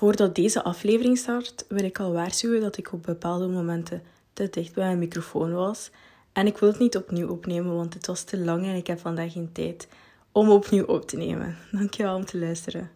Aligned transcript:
Voordat 0.00 0.34
deze 0.34 0.62
aflevering 0.62 1.18
start, 1.18 1.64
wil 1.68 1.84
ik 1.84 2.00
al 2.00 2.12
waarschuwen 2.12 2.60
dat 2.60 2.76
ik 2.76 2.92
op 2.92 3.02
bepaalde 3.02 3.46
momenten 3.46 4.02
te 4.32 4.48
dicht 4.50 4.74
bij 4.74 4.84
mijn 4.84 4.98
microfoon 4.98 5.52
was. 5.52 5.90
En 6.32 6.46
ik 6.46 6.58
wil 6.58 6.68
het 6.68 6.78
niet 6.78 6.96
opnieuw 6.96 7.28
opnemen, 7.28 7.74
want 7.74 7.94
het 7.94 8.06
was 8.06 8.22
te 8.22 8.38
lang 8.38 8.64
en 8.64 8.74
ik 8.74 8.86
heb 8.86 8.98
vandaag 8.98 9.32
geen 9.32 9.52
tijd 9.52 9.88
om 10.32 10.50
opnieuw 10.50 10.84
op 10.84 11.08
te 11.08 11.16
nemen. 11.16 11.56
Dankjewel 11.72 12.16
om 12.16 12.24
te 12.24 12.38
luisteren. 12.38 12.90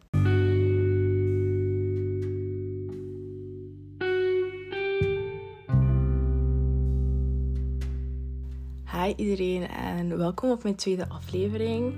Hi 8.92 9.12
iedereen 9.16 9.68
en 9.68 10.16
welkom 10.18 10.50
op 10.50 10.62
mijn 10.62 10.76
tweede 10.76 11.08
aflevering 11.08 11.94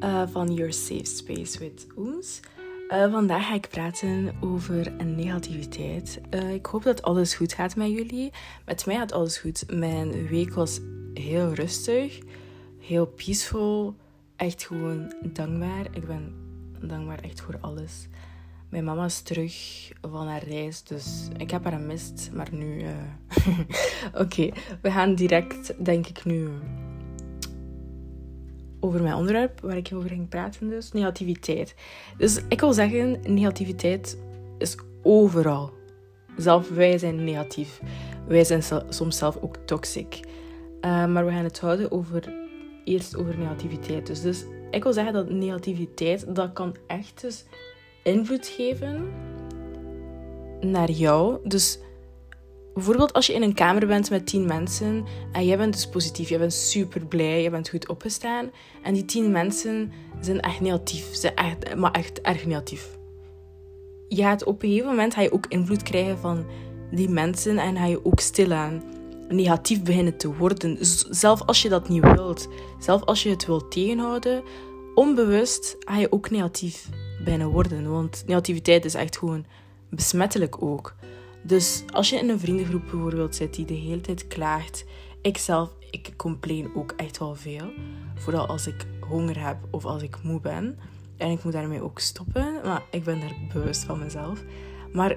uh, 0.00 0.22
van 0.28 0.54
Your 0.54 0.72
Safe 0.72 1.04
Space 1.04 1.58
with 1.58 1.86
Ooms. 1.96 2.40
Uh, 2.88 3.12
vandaag 3.12 3.46
ga 3.46 3.54
ik 3.54 3.68
praten 3.68 4.34
over 4.40 4.92
negativiteit. 5.04 6.20
Uh, 6.34 6.54
ik 6.54 6.66
hoop 6.66 6.82
dat 6.82 7.02
alles 7.02 7.34
goed 7.34 7.52
gaat 7.52 7.76
met 7.76 7.90
jullie. 7.90 8.32
Met 8.66 8.86
mij 8.86 8.96
gaat 8.96 9.12
alles 9.12 9.38
goed. 9.38 9.64
Mijn 9.70 10.26
week 10.26 10.54
was 10.54 10.80
heel 11.14 11.52
rustig, 11.52 12.18
heel 12.78 13.06
peaceful. 13.06 13.96
Echt 14.36 14.66
gewoon 14.66 15.14
dankbaar. 15.32 15.86
Ik 15.92 16.06
ben 16.06 16.34
dankbaar 16.80 17.20
echt 17.20 17.40
voor 17.40 17.58
alles. 17.60 18.08
Mijn 18.68 18.84
mama 18.84 19.04
is 19.04 19.20
terug 19.20 19.52
van 20.00 20.26
haar 20.26 20.44
reis, 20.44 20.82
dus 20.82 21.28
ik 21.36 21.50
heb 21.50 21.64
haar 21.64 21.72
gemist. 21.72 22.30
Maar 22.32 22.48
nu. 22.52 22.82
Uh... 22.82 23.58
Oké, 24.22 24.50
we 24.82 24.90
gaan 24.90 25.14
direct, 25.14 25.84
denk 25.84 26.06
ik, 26.06 26.24
nu 26.24 26.48
over 28.80 29.02
mijn 29.02 29.14
onderwerp 29.14 29.60
waar 29.60 29.76
ik 29.76 29.90
over 29.94 30.08
ging 30.08 30.28
praten, 30.28 30.68
dus 30.68 30.92
negativiteit. 30.92 31.74
Dus 32.16 32.40
ik 32.48 32.60
wil 32.60 32.72
zeggen, 32.72 33.18
negativiteit 33.26 34.18
is 34.58 34.76
overal. 35.02 35.70
Zelf 36.36 36.68
wij 36.68 36.98
zijn 36.98 37.24
negatief. 37.24 37.80
Wij 38.26 38.44
zijn 38.44 38.62
soms 38.88 39.18
zelf 39.18 39.38
ook 39.40 39.56
toxic. 39.56 40.20
Uh, 40.80 41.06
maar 41.06 41.26
we 41.26 41.32
gaan 41.32 41.44
het 41.44 41.60
houden 41.60 41.90
over, 41.90 42.32
eerst 42.84 43.16
over 43.16 43.38
negativiteit. 43.38 44.06
Dus, 44.06 44.22
dus 44.22 44.44
ik 44.70 44.82
wil 44.82 44.92
zeggen 44.92 45.12
dat 45.12 45.30
negativiteit, 45.30 46.34
dat 46.34 46.52
kan 46.52 46.76
echt 46.86 47.20
dus 47.20 47.44
invloed 48.02 48.46
geven 48.46 49.12
naar 50.60 50.90
jou. 50.90 51.38
Dus 51.48 51.78
Bijvoorbeeld 52.78 53.12
als 53.12 53.26
je 53.26 53.32
in 53.32 53.42
een 53.42 53.54
kamer 53.54 53.86
bent 53.86 54.10
met 54.10 54.26
tien 54.26 54.46
mensen 54.46 55.04
en 55.32 55.46
jij 55.46 55.56
bent 55.56 55.72
dus 55.72 55.88
positief, 55.88 56.28
jij 56.28 56.38
bent 56.38 56.52
super 56.52 57.06
blij, 57.06 57.42
je 57.42 57.50
bent 57.50 57.68
goed 57.68 57.88
opgestaan 57.88 58.50
en 58.82 58.94
die 58.94 59.04
tien 59.04 59.32
mensen 59.32 59.92
zijn 60.20 60.40
echt 60.40 60.60
negatief, 60.60 61.14
zijn 61.14 61.34
echt, 61.34 61.74
maar 61.74 61.90
echt 61.90 62.20
erg 62.20 62.46
negatief. 62.46 62.98
Je 64.08 64.22
gaat 64.22 64.44
op 64.44 64.62
een 64.62 64.68
gegeven 64.68 64.90
moment 64.90 65.14
ga 65.14 65.20
je 65.20 65.32
ook 65.32 65.46
invloed 65.48 65.82
krijgen 65.82 66.18
van 66.18 66.46
die 66.90 67.08
mensen 67.08 67.58
en 67.58 67.76
ga 67.76 67.86
je 67.86 68.04
ook 68.04 68.20
stilaan 68.20 68.82
negatief 69.28 69.82
beginnen 69.82 70.16
te 70.16 70.34
worden. 70.34 70.78
Zelf 71.10 71.42
als 71.42 71.62
je 71.62 71.68
dat 71.68 71.88
niet 71.88 72.12
wilt, 72.12 72.48
zelf 72.78 73.04
als 73.04 73.22
je 73.22 73.30
het 73.30 73.46
wilt 73.46 73.70
tegenhouden, 73.70 74.42
onbewust 74.94 75.76
ga 75.78 75.96
je 75.98 76.12
ook 76.12 76.30
negatief 76.30 76.88
beginnen 77.24 77.48
worden. 77.48 77.90
Want 77.90 78.22
negativiteit 78.26 78.84
is 78.84 78.94
echt 78.94 79.18
gewoon 79.18 79.44
besmettelijk 79.90 80.62
ook. 80.62 80.94
Dus 81.42 81.84
als 81.92 82.10
je 82.10 82.16
in 82.16 82.28
een 82.28 82.40
vriendengroep 82.40 82.82
bijvoorbeeld 82.90 83.34
zit 83.34 83.54
die 83.54 83.64
de 83.64 83.74
hele 83.74 84.00
tijd 84.00 84.26
klaagt, 84.26 84.84
ik 85.22 85.38
zelf, 85.38 85.70
ik 85.90 86.12
complain 86.16 86.70
ook 86.74 86.92
echt 86.96 87.18
wel 87.18 87.34
veel. 87.34 87.70
Vooral 88.14 88.46
als 88.46 88.66
ik 88.66 88.86
honger 89.00 89.46
heb 89.46 89.56
of 89.70 89.84
als 89.84 90.02
ik 90.02 90.22
moe 90.22 90.40
ben. 90.40 90.78
En 91.16 91.30
ik 91.30 91.44
moet 91.44 91.52
daarmee 91.52 91.82
ook 91.82 91.98
stoppen, 91.98 92.60
maar 92.64 92.82
ik 92.90 93.04
ben 93.04 93.20
daar 93.20 93.36
bewust 93.52 93.84
van 93.84 93.98
mezelf. 93.98 94.42
Maar 94.92 95.16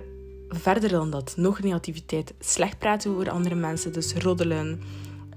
verder 0.50 0.90
dan 0.90 1.10
dat, 1.10 1.34
nog 1.38 1.62
negativiteit, 1.62 2.34
slecht 2.40 2.78
praten 2.78 3.12
over 3.12 3.30
andere 3.30 3.56
mensen, 3.56 3.94
dus 3.94 4.14
roddelen. 4.14 4.82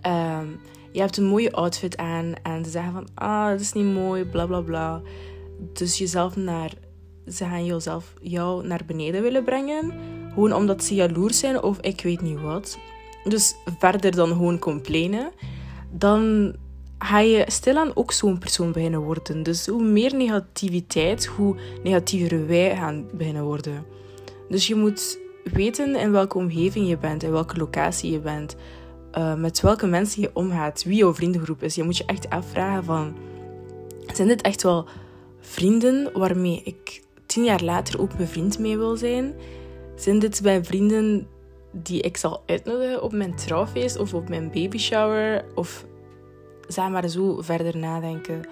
Ehm, 0.01 0.47
je 0.93 1.01
hebt 1.01 1.17
een 1.17 1.25
mooie 1.25 1.53
outfit 1.53 1.97
aan 1.97 2.33
en 2.43 2.65
ze 2.65 2.71
zeggen 2.71 2.93
van, 2.93 3.09
ah, 3.15 3.49
dat 3.49 3.61
is 3.61 3.73
niet 3.73 3.95
mooi, 3.95 4.25
bla 4.25 4.47
bla 4.47 4.61
bla. 4.61 5.03
Dus 5.73 5.99
jezelf 5.99 6.37
naar, 6.37 6.73
ze 7.29 7.45
gaan 7.45 7.65
jezelf, 7.65 8.15
jou 8.21 8.67
naar 8.67 8.83
beneden 8.87 9.23
willen 9.23 9.45
brengen 9.45 9.93
gewoon 10.35 10.53
omdat 10.53 10.85
ze 10.85 10.95
jaloers 10.95 11.39
zijn 11.39 11.63
of 11.63 11.79
ik 11.81 12.01
weet 12.01 12.21
niet 12.21 12.41
wat. 12.41 12.79
Dus 13.25 13.55
verder 13.79 14.11
dan 14.11 14.29
gewoon 14.29 14.59
complainen. 14.59 15.33
Dan 15.91 16.55
ga 16.99 17.19
je 17.19 17.45
stilaan 17.47 17.97
ook 17.97 18.13
zo'n 18.13 18.39
persoon 18.39 18.73
beginnen 18.73 19.01
worden. 19.01 19.43
Dus 19.43 19.67
hoe 19.67 19.83
meer 19.85 20.15
negativiteit, 20.15 21.27
hoe 21.27 21.57
negatiever 21.83 22.47
wij 22.47 22.77
gaan 22.77 23.07
beginnen 23.15 23.45
worden. 23.45 23.85
Dus 24.49 24.67
je 24.67 24.75
moet 24.75 25.19
weten 25.45 25.97
in 25.97 26.11
welke 26.11 26.39
omgeving 26.39 26.89
je 26.89 26.99
bent, 26.99 27.23
in 27.23 27.31
welke 27.31 27.57
locatie 27.57 28.13
je 28.13 28.19
bent, 28.19 28.57
uh, 29.19 29.35
met 29.35 29.61
welke 29.61 29.87
mensen 29.87 30.23
je 30.23 30.31
omgaat, 30.33 30.85
wie 30.85 30.97
jouw 30.97 31.15
vriendengroep 31.15 31.63
is. 31.63 31.75
Je 31.75 31.83
moet 31.83 31.97
je 31.97 32.05
echt 32.05 32.31
afvragen 32.31 32.85
van, 32.85 33.15
zijn 34.13 34.29
dit 34.29 34.43
echt 34.43 34.63
wel 34.63 34.87
vrienden 35.41 36.11
waarmee 36.13 36.63
ik 36.65 37.03
tien 37.27 37.45
jaar 37.45 37.63
later 37.63 38.01
ook 38.01 38.17
bevriend 38.17 38.59
mee 38.59 38.77
wil 38.77 38.97
zijn? 38.97 39.35
Zijn 39.97 40.19
dit 40.19 40.43
bij 40.43 40.65
vrienden 40.65 41.27
die 41.73 42.01
ik 42.01 42.17
zal 42.17 42.43
uitnodigen 42.47 43.03
op 43.03 43.13
mijn 43.13 43.37
trouwfeest 43.37 43.99
of 43.99 44.15
op 44.15 44.29
mijn 44.29 44.51
babyshower? 44.51 45.45
Of 45.55 45.87
zeg 46.69 46.89
maar 46.89 47.09
zo 47.09 47.41
verder 47.41 47.77
nadenken. 47.77 48.49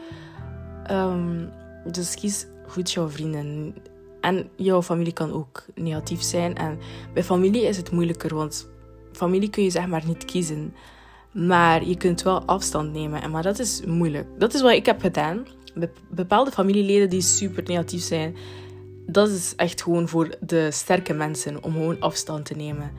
Um, 0.91 1.51
dus 1.93 2.15
kies 2.15 2.47
goed 2.67 2.93
jouw 2.93 3.09
vrienden. 3.09 3.75
En 4.21 4.49
jouw 4.57 4.83
familie 4.83 5.13
kan 5.13 5.33
ook 5.33 5.65
negatief 5.75 6.23
zijn. 6.23 6.57
En 6.57 6.79
bij 7.15 7.25
familie 7.25 7.63
is 7.63 7.77
het 7.77 7.91
moeilijker, 7.91 8.35
want 8.35 8.69
familie 9.13 9.51
kun 9.51 9.63
je 9.63 9.71
zeg 9.71 9.87
maar 9.87 10.03
niet 10.07 10.25
kiezen. 10.25 10.75
Maar 11.33 11.85
je 11.85 11.97
kunt 11.97 12.23
wel 12.23 12.43
afstand 12.45 12.93
nemen. 12.93 13.23
En 13.23 13.31
maar 13.31 13.43
dat 13.43 13.59
is 13.59 13.83
moeilijk. 13.87 14.27
Dat 14.39 14.55
is 14.55 14.61
wat 14.63 14.73
ik 14.73 14.87
heb 14.87 15.01
gedaan. 15.01 15.47
Bepaalde 16.11 16.51
familieleden 16.51 17.11
die 17.11 17.21
super 17.21 17.63
negatief 17.63 18.03
zijn, 18.03 18.37
dat 19.07 19.29
is 19.29 19.55
echt 19.57 19.83
gewoon 19.83 20.09
voor 20.09 20.35
de 20.41 20.71
sterke 20.71 21.13
mensen 21.13 21.65
om 21.65 21.73
gewoon 21.73 22.01
afstand 22.01 22.45
te 22.45 22.55
nemen. 22.55 22.91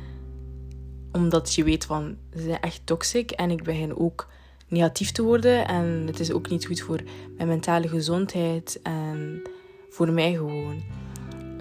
Omdat 1.11 1.53
je 1.53 1.63
weet 1.63 1.85
van, 1.85 2.17
ze 2.35 2.41
zijn 2.41 2.61
echt 2.61 2.81
toxic 2.83 3.31
en 3.31 3.51
ik 3.51 3.63
begin 3.63 3.97
ook 3.97 4.27
negatief 4.67 5.11
te 5.11 5.23
worden. 5.23 5.67
En 5.67 6.03
het 6.05 6.19
is 6.19 6.31
ook 6.31 6.49
niet 6.49 6.65
goed 6.65 6.81
voor 6.81 6.99
mijn 7.37 7.47
mentale 7.47 7.87
gezondheid 7.87 8.79
en 8.83 9.41
voor 9.89 10.11
mij 10.11 10.33
gewoon. 10.33 10.81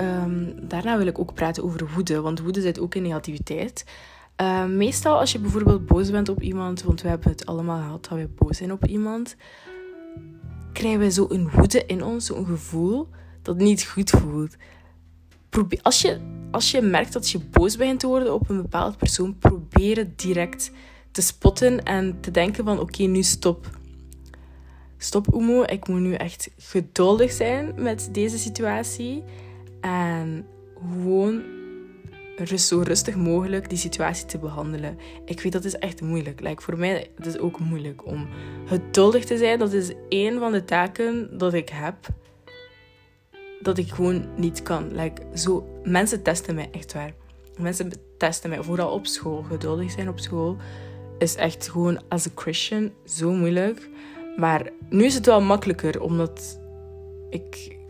Um, 0.01 0.55
daarna 0.69 0.99
wil 0.99 1.07
ik 1.07 1.19
ook 1.19 1.35
praten 1.35 1.65
over 1.65 1.91
woede, 1.95 2.21
want 2.21 2.41
woede 2.41 2.61
zit 2.61 2.81
ook 2.81 2.95
in 2.95 3.03
negativiteit. 3.03 3.85
Um, 4.37 4.77
meestal 4.77 5.19
als 5.19 5.33
je 5.33 5.39
bijvoorbeeld 5.39 5.87
boos 5.87 6.11
bent 6.11 6.29
op 6.29 6.43
iemand, 6.43 6.83
want 6.83 7.03
we 7.03 7.09
hebben 7.09 7.31
het 7.31 7.47
allemaal 7.47 7.81
gehad 7.81 8.07
dat 8.09 8.19
we 8.19 8.29
boos 8.35 8.57
zijn 8.57 8.73
op 8.73 8.87
iemand, 8.87 9.37
krijgen 10.73 11.01
we 11.01 11.11
zo 11.11 11.27
een 11.29 11.51
woede 11.51 11.87
in 11.87 12.05
ons, 12.05 12.27
zo'n 12.27 12.47
gevoel 12.47 13.09
dat 13.43 13.57
niet 13.57 13.85
goed 13.85 14.11
voelt. 14.11 14.57
Probeer, 15.49 15.79
als, 15.83 16.01
je, 16.01 16.19
als 16.51 16.71
je 16.71 16.81
merkt 16.81 17.13
dat 17.13 17.31
je 17.31 17.39
boos 17.39 17.77
begint 17.77 18.01
te 18.01 18.07
worden 18.07 18.35
op 18.35 18.49
een 18.49 18.63
bepaald 18.63 18.97
persoon, 18.97 19.39
probeer 19.39 19.97
het 19.97 20.19
direct 20.19 20.71
te 21.11 21.23
spotten 21.23 21.83
en 21.83 22.21
te 22.21 22.31
denken 22.31 22.65
van 22.65 22.81
oké, 22.81 23.03
nu 23.03 23.23
stop. 23.23 23.79
Stop 24.99 25.35
Oemo, 25.35 25.63
ik 25.63 25.89
moet 25.89 26.01
nu 26.01 26.15
echt 26.15 26.51
geduldig 26.57 27.33
zijn 27.33 27.73
met 27.77 28.09
deze 28.13 28.39
situatie. 28.39 29.23
En 29.81 30.47
gewoon 30.75 31.43
zo 32.57 32.81
rustig 32.81 33.17
mogelijk 33.17 33.69
die 33.69 33.79
situatie 33.79 34.27
te 34.27 34.39
behandelen. 34.39 34.99
Ik 35.25 35.41
weet 35.41 35.53
dat 35.53 35.65
is 35.65 35.77
echt 35.77 36.01
moeilijk. 36.01 36.41
Like, 36.41 36.63
voor 36.63 36.79
mij 36.79 37.11
is 37.19 37.27
het 37.27 37.39
ook 37.39 37.59
moeilijk 37.59 38.07
om 38.07 38.29
geduldig 38.67 39.25
te 39.25 39.37
zijn. 39.37 39.59
Dat 39.59 39.73
is 39.73 39.93
één 40.09 40.39
van 40.39 40.53
de 40.53 40.65
taken 40.65 41.39
dat 41.39 41.55
ik 41.55 41.69
heb 41.69 41.97
dat 43.63 43.79
ik 43.79 43.89
gewoon 43.89 44.25
niet 44.37 44.63
kan. 44.63 44.95
Like, 44.95 45.23
zo, 45.35 45.81
mensen 45.85 46.23
testen 46.23 46.55
mij 46.55 46.69
echt 46.73 46.93
waar. 46.93 47.15
Mensen 47.59 47.93
testen 48.19 48.51
mij, 48.51 48.63
vooral 48.63 48.91
op 48.91 49.07
school. 49.07 49.43
Geduldig 49.43 49.91
zijn 49.91 50.09
op 50.09 50.19
school 50.19 50.57
is 51.19 51.35
echt 51.35 51.69
gewoon 51.71 52.01
als 52.09 52.25
een 52.25 52.33
Christian 52.35 52.91
zo 53.05 53.33
moeilijk. 53.33 53.89
Maar 54.37 54.71
nu 54.91 55.05
is 55.05 55.15
het 55.15 55.27
wel 55.27 55.41
makkelijker, 55.41 56.01
omdat 56.01 56.61
ik... 57.31 57.81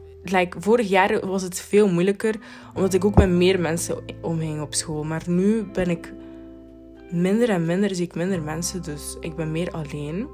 Vorig 0.58 0.88
jaar 0.88 1.26
was 1.26 1.42
het 1.42 1.60
veel 1.60 1.88
moeilijker, 1.88 2.34
omdat 2.74 2.94
ik 2.94 3.04
ook 3.04 3.14
met 3.14 3.28
meer 3.28 3.60
mensen 3.60 4.04
omging 4.20 4.60
op 4.60 4.74
school. 4.74 5.04
Maar 5.04 5.22
nu 5.26 5.62
ben 5.62 5.90
ik 5.90 6.12
minder 7.10 7.48
en 7.48 7.66
minder, 7.66 7.94
zie 7.94 8.04
ik 8.04 8.14
minder 8.14 8.42
mensen, 8.42 8.82
dus 8.82 9.16
ik 9.20 9.36
ben 9.36 9.52
meer 9.52 9.70
alleen. 9.70 10.28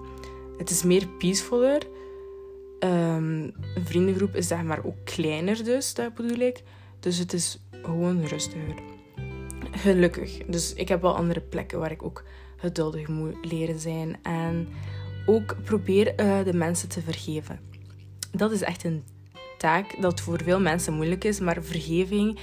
Het 0.59 0.71
is 0.71 0.83
meer 0.83 1.09
peacefuller. 1.19 1.83
Um, 2.81 3.43
een 3.75 3.85
vriendengroep 3.85 4.35
is 4.35 4.47
zeg 4.47 4.63
maar 4.63 4.85
ook 4.85 5.05
kleiner 5.05 5.65
dus, 5.65 5.95
dat 5.95 6.15
bedoel 6.15 6.39
ik. 6.39 6.63
Dus 7.01 7.19
het 7.19 7.33
is 7.33 7.61
gewoon 7.83 8.25
rustiger. 8.25 8.75
Gelukkig. 9.71 10.39
Dus 10.47 10.75
ik 10.75 10.89
heb 10.89 11.03
wel 11.03 11.17
andere 11.17 11.41
plekken 11.41 11.79
waar 11.79 11.91
ik 11.91 12.03
ook 12.03 12.25
geduldig 12.57 13.09
moet 13.09 13.35
leren 13.43 13.79
zijn. 13.79 14.17
En 14.23 14.69
ook 15.27 15.57
probeer 15.65 16.21
uh, 16.21 16.45
de 16.45 16.53
mensen 16.53 16.89
te 16.89 17.01
vergeven. 17.01 17.61
Dat 18.33 18.53
is 18.53 18.63
echt 18.63 18.85
een 18.85 19.03
taak 19.59 19.97
dat 20.01 20.21
voor 20.21 20.43
veel 20.43 20.61
mensen 20.61 20.95
moeilijk 20.95 21.25
is, 21.25 21.41
maar 21.41 21.63
vergeving, 21.63 22.39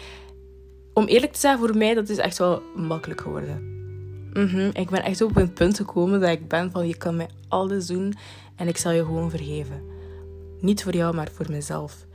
om 0.93 1.05
eerlijk 1.05 1.33
te 1.33 1.39
zijn, 1.39 1.57
voor 1.57 1.77
mij 1.77 1.93
dat 1.93 2.09
is 2.09 2.17
echt 2.17 2.37
wel 2.37 2.61
makkelijk 2.75 3.21
geworden. 3.21 3.73
Mhm, 4.33 4.69
ik 4.73 4.89
ben 4.89 5.03
echt 5.03 5.21
op 5.21 5.35
een 5.35 5.53
punt 5.53 5.77
gekomen 5.77 6.19
dat 6.19 6.29
ik 6.29 6.47
ben 6.47 6.71
van 6.71 6.87
je 6.87 6.97
kan 6.97 7.15
mij 7.15 7.29
alles 7.47 7.85
doen 7.85 8.13
en 8.55 8.67
ik 8.67 8.77
zal 8.77 8.91
je 8.91 9.05
gewoon 9.05 9.29
vergeven. 9.29 9.94
Niet 10.65 10.83
voor 10.83 10.95
jou, 10.95 11.15
maar 11.15 11.29
voor 11.33 11.45
mezelf. 11.49 12.05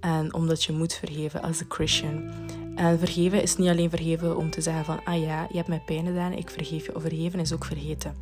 En 0.00 0.34
omdat 0.34 0.64
je 0.64 0.72
moet 0.72 0.94
vergeven 0.94 1.42
als 1.42 1.60
een 1.60 1.66
Christian. 1.68 2.30
En 2.74 2.98
vergeven 2.98 3.42
is 3.42 3.56
niet 3.56 3.68
alleen 3.68 3.90
vergeven 3.90 4.36
om 4.36 4.50
te 4.50 4.60
zeggen 4.60 4.84
van, 4.84 5.00
ah 5.04 5.20
ja, 5.20 5.46
je 5.50 5.56
hebt 5.56 5.68
mij 5.68 5.82
pijn 5.86 6.06
gedaan, 6.06 6.32
ik 6.32 6.50
vergeef 6.50 6.86
je. 6.86 6.94
Of 6.94 7.02
vergeven 7.02 7.40
is 7.40 7.52
ook 7.52 7.64
vergeten. 7.64 8.14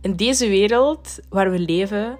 In 0.00 0.16
deze 0.16 0.48
wereld 0.48 1.18
waar 1.28 1.50
we 1.50 1.58
leven, 1.58 2.18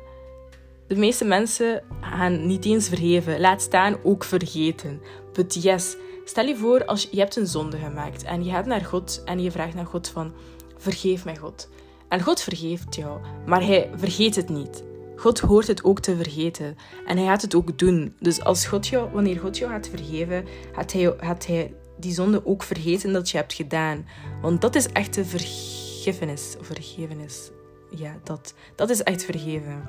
de 0.88 0.96
meeste 0.96 1.24
mensen 1.24 1.82
gaan 2.00 2.46
niet 2.46 2.64
eens 2.64 2.88
vergeven. 2.88 3.40
Laat 3.40 3.62
staan 3.62 3.96
ook 4.02 4.24
vergeten. 4.24 5.00
But 5.32 5.62
yes, 5.62 5.96
stel 6.24 6.46
je 6.46 6.56
voor 6.56 6.84
als 6.84 7.02
je, 7.02 7.08
je 7.10 7.18
hebt 7.18 7.36
een 7.36 7.46
zonde 7.46 7.76
gemaakt 7.76 8.22
en 8.22 8.44
je 8.44 8.50
gaat 8.50 8.66
naar 8.66 8.84
God 8.84 9.22
en 9.24 9.42
je 9.42 9.50
vraagt 9.50 9.74
naar 9.74 9.86
God 9.86 10.08
van, 10.08 10.32
vergeef 10.76 11.24
mij 11.24 11.36
God. 11.36 11.68
En 12.08 12.22
God 12.22 12.40
vergeeft 12.40 12.94
jou, 12.94 13.20
maar 13.46 13.62
hij 13.62 13.90
vergeet 13.94 14.36
het 14.36 14.48
niet. 14.48 14.84
God 15.16 15.40
hoort 15.40 15.66
het 15.66 15.84
ook 15.84 16.00
te 16.00 16.16
vergeten. 16.16 16.76
En 17.06 17.16
hij 17.16 17.26
gaat 17.26 17.42
het 17.42 17.54
ook 17.54 17.78
doen. 17.78 18.14
Dus 18.20 18.42
als 18.42 18.66
God 18.66 18.86
jou, 18.86 19.10
wanneer 19.12 19.38
God 19.38 19.58
jou 19.58 19.70
gaat 19.70 19.88
vergeven, 19.88 20.44
gaat 20.72 20.92
hij, 20.92 21.14
gaat 21.18 21.46
hij 21.46 21.74
die 21.98 22.12
zonde 22.12 22.46
ook 22.46 22.62
vergeten 22.62 23.12
dat 23.12 23.30
je 23.30 23.36
hebt 23.36 23.52
gedaan. 23.52 24.06
Want 24.42 24.60
dat 24.60 24.74
is 24.74 24.88
echt 24.88 25.14
de 25.14 25.24
vergiffenis. 25.24 26.56
Of 26.60 26.66
vergevenis. 26.66 27.50
Ja, 27.90 28.16
dat, 28.22 28.54
dat 28.74 28.90
is 28.90 29.02
echt 29.02 29.24
vergeven. 29.24 29.82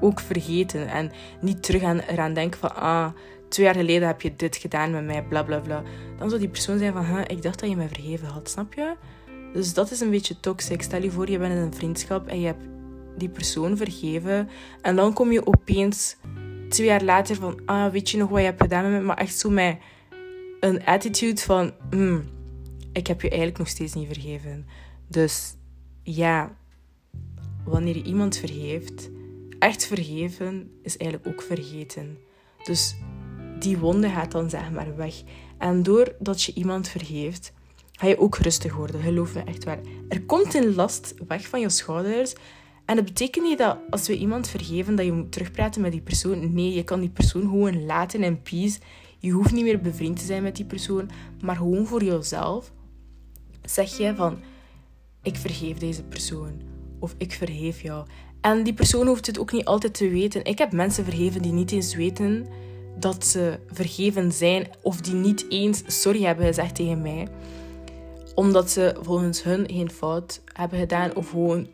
Ook 0.00 0.20
vergeten. 0.20 0.88
En 0.88 1.12
niet 1.40 1.62
terug 1.62 1.82
aan, 1.82 1.98
eraan 1.98 2.34
denken 2.34 2.60
van... 2.60 2.76
Ah, 2.76 3.08
twee 3.48 3.66
jaar 3.66 3.74
geleden 3.74 4.06
heb 4.06 4.20
je 4.20 4.36
dit 4.36 4.56
gedaan 4.56 4.90
met 4.90 5.04
mij, 5.04 5.24
bla 5.24 5.42
bla 5.42 5.58
bla. 5.58 5.82
Dan 6.18 6.28
zou 6.28 6.40
die 6.40 6.50
persoon 6.50 6.78
zijn 6.78 6.92
van... 6.92 7.24
ik 7.26 7.42
dacht 7.42 7.60
dat 7.60 7.68
je 7.68 7.76
mij 7.76 7.88
vergeven 7.88 8.28
had, 8.28 8.50
snap 8.50 8.74
je? 8.74 8.94
Dus 9.52 9.74
dat 9.74 9.90
is 9.90 10.00
een 10.00 10.10
beetje 10.10 10.40
toxic. 10.40 10.82
Stel 10.82 11.02
je 11.02 11.10
voor, 11.10 11.30
je 11.30 11.38
bent 11.38 11.52
in 11.52 11.58
een 11.58 11.74
vriendschap 11.74 12.28
en 12.28 12.40
je 12.40 12.46
hebt 12.46 12.73
die 13.16 13.28
persoon 13.28 13.76
vergeven. 13.76 14.48
En 14.82 14.96
dan 14.96 15.12
kom 15.12 15.32
je 15.32 15.46
opeens 15.46 16.16
twee 16.68 16.86
jaar 16.86 17.02
later 17.02 17.36
van, 17.36 17.60
ah, 17.64 17.92
weet 17.92 18.10
je 18.10 18.16
nog 18.16 18.28
wat 18.28 18.38
je 18.38 18.44
hebt 18.44 18.62
gedaan 18.62 18.90
met 18.90 19.00
me? 19.00 19.06
Maar 19.06 19.16
echt 19.16 19.38
zo 19.38 19.50
met 19.50 19.78
een 20.60 20.84
attitude 20.84 21.40
van, 21.40 21.72
hmm, 21.90 22.24
ik 22.92 23.06
heb 23.06 23.20
je 23.20 23.28
eigenlijk 23.28 23.58
nog 23.58 23.68
steeds 23.68 23.94
niet 23.94 24.06
vergeven. 24.06 24.66
Dus 25.08 25.54
ja, 26.02 26.56
wanneer 27.64 27.96
je 27.96 28.02
iemand 28.02 28.36
vergeeft, 28.36 29.10
echt 29.58 29.86
vergeven 29.86 30.70
is 30.82 30.96
eigenlijk 30.96 31.30
ook 31.30 31.42
vergeten. 31.46 32.18
Dus 32.64 32.96
die 33.58 33.78
wonde 33.78 34.08
gaat 34.08 34.32
dan 34.32 34.50
zeg 34.50 34.70
maar 34.70 34.96
weg. 34.96 35.22
En 35.58 35.82
doordat 35.82 36.42
je 36.42 36.54
iemand 36.54 36.88
vergeeft, 36.88 37.52
ga 37.92 38.06
je 38.06 38.18
ook 38.18 38.36
rustig 38.36 38.74
worden. 38.74 39.02
Geloof 39.02 39.34
me 39.34 39.42
echt 39.42 39.64
waar. 39.64 39.78
Er 40.08 40.22
komt 40.22 40.54
een 40.54 40.74
last 40.74 41.14
weg 41.28 41.48
van 41.48 41.60
je 41.60 41.70
schouders 41.70 42.34
en 42.84 42.96
dat 42.96 43.04
betekent 43.04 43.44
niet 43.44 43.58
dat 43.58 43.78
als 43.90 44.06
we 44.06 44.18
iemand 44.18 44.48
vergeven, 44.48 44.96
dat 44.96 45.04
je 45.04 45.12
moet 45.12 45.32
terugpraten 45.32 45.80
met 45.80 45.92
die 45.92 46.00
persoon. 46.00 46.54
Nee, 46.54 46.72
je 46.72 46.84
kan 46.84 47.00
die 47.00 47.10
persoon 47.10 47.42
gewoon 47.42 47.84
laten 47.84 48.22
in 48.22 48.42
peace. 48.42 48.78
Je 49.18 49.30
hoeft 49.30 49.52
niet 49.52 49.64
meer 49.64 49.80
bevriend 49.80 50.18
te 50.18 50.24
zijn 50.24 50.42
met 50.42 50.56
die 50.56 50.64
persoon, 50.64 51.10
maar 51.40 51.56
gewoon 51.56 51.86
voor 51.86 52.04
jezelf 52.04 52.72
zeg 53.62 53.96
je 53.96 54.14
van, 54.14 54.38
ik 55.22 55.36
vergeef 55.36 55.78
deze 55.78 56.02
persoon. 56.02 56.60
Of 56.98 57.14
ik 57.18 57.32
vergeef 57.32 57.80
jou. 57.80 58.06
En 58.40 58.62
die 58.62 58.74
persoon 58.74 59.06
hoeft 59.06 59.26
het 59.26 59.38
ook 59.38 59.52
niet 59.52 59.64
altijd 59.64 59.94
te 59.94 60.08
weten. 60.08 60.44
Ik 60.44 60.58
heb 60.58 60.72
mensen 60.72 61.04
vergeven 61.04 61.42
die 61.42 61.52
niet 61.52 61.72
eens 61.72 61.94
weten 61.94 62.46
dat 62.98 63.26
ze 63.26 63.58
vergeven 63.72 64.32
zijn. 64.32 64.68
Of 64.82 65.00
die 65.00 65.14
niet 65.14 65.46
eens 65.48 65.82
sorry 65.86 66.22
hebben 66.22 66.46
gezegd 66.46 66.74
tegen 66.74 67.02
mij. 67.02 67.28
Omdat 68.34 68.70
ze 68.70 68.96
volgens 69.00 69.42
hun 69.42 69.68
geen 69.70 69.90
fout 69.90 70.40
hebben 70.52 70.78
gedaan. 70.78 71.16
Of 71.16 71.30
gewoon 71.30 71.66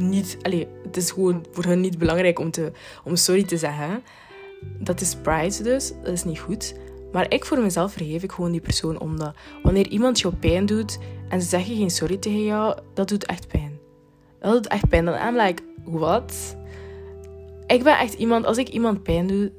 niet... 0.00 0.38
Allez, 0.42 0.64
het 0.82 0.96
is 0.96 1.10
gewoon 1.10 1.44
voor 1.50 1.64
hen 1.64 1.80
niet 1.80 1.98
belangrijk 1.98 2.38
om, 2.38 2.50
te, 2.50 2.72
om 3.04 3.16
sorry 3.16 3.44
te 3.44 3.56
zeggen. 3.56 4.02
Dat 4.78 5.00
is 5.00 5.16
pride 5.22 5.62
dus. 5.62 5.92
Dat 6.02 6.12
is 6.12 6.24
niet 6.24 6.38
goed. 6.38 6.74
Maar 7.12 7.32
ik 7.32 7.44
voor 7.44 7.58
mezelf 7.58 7.92
vergeef 7.92 8.22
ik 8.22 8.32
gewoon 8.32 8.52
die 8.52 8.60
persoon. 8.60 9.00
Omdat 9.00 9.34
wanneer 9.62 9.88
iemand 9.88 10.20
jou 10.20 10.34
pijn 10.34 10.66
doet 10.66 10.98
en 11.28 11.42
ze 11.42 11.48
zeggen 11.48 11.76
geen 11.76 11.90
sorry 11.90 12.16
tegen 12.16 12.44
jou, 12.44 12.78
dat 12.94 13.08
doet 13.08 13.26
echt 13.26 13.48
pijn. 13.48 13.78
Dat 14.40 14.52
doet 14.52 14.66
echt 14.66 14.88
pijn. 14.88 15.04
Dan 15.04 15.14
I'm 15.14 15.36
like, 15.36 15.62
wat? 15.84 16.56
Ik 17.66 17.82
ben 17.82 17.98
echt 17.98 18.14
iemand, 18.14 18.44
als 18.44 18.56
ik 18.56 18.68
iemand 18.68 19.02
pijn 19.02 19.26
doe, 19.26 19.52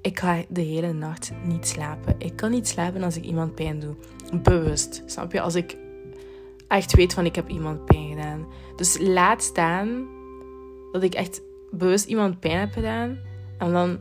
ik 0.00 0.18
ga 0.18 0.42
de 0.48 0.60
hele 0.60 0.92
nacht 0.92 1.32
niet 1.44 1.66
slapen. 1.66 2.14
Ik 2.18 2.36
kan 2.36 2.50
niet 2.50 2.68
slapen 2.68 3.02
als 3.02 3.16
ik 3.16 3.24
iemand 3.24 3.54
pijn 3.54 3.80
doe. 3.80 3.94
Bewust. 4.42 5.02
Snap 5.06 5.32
je? 5.32 5.40
Als 5.40 5.54
ik 5.54 5.76
echt 6.68 6.94
weet 6.94 7.14
van 7.14 7.24
ik 7.24 7.34
heb 7.34 7.48
iemand 7.48 7.84
pijn 7.84 8.08
gedaan. 8.08 8.46
Dus 8.76 8.98
laat 9.00 9.42
staan 9.42 10.06
dat 10.92 11.02
ik 11.02 11.14
echt 11.14 11.42
bewust 11.70 12.06
iemand 12.06 12.40
pijn 12.40 12.58
heb 12.58 12.72
gedaan. 12.72 13.18
En 13.58 13.72
dan 13.72 14.00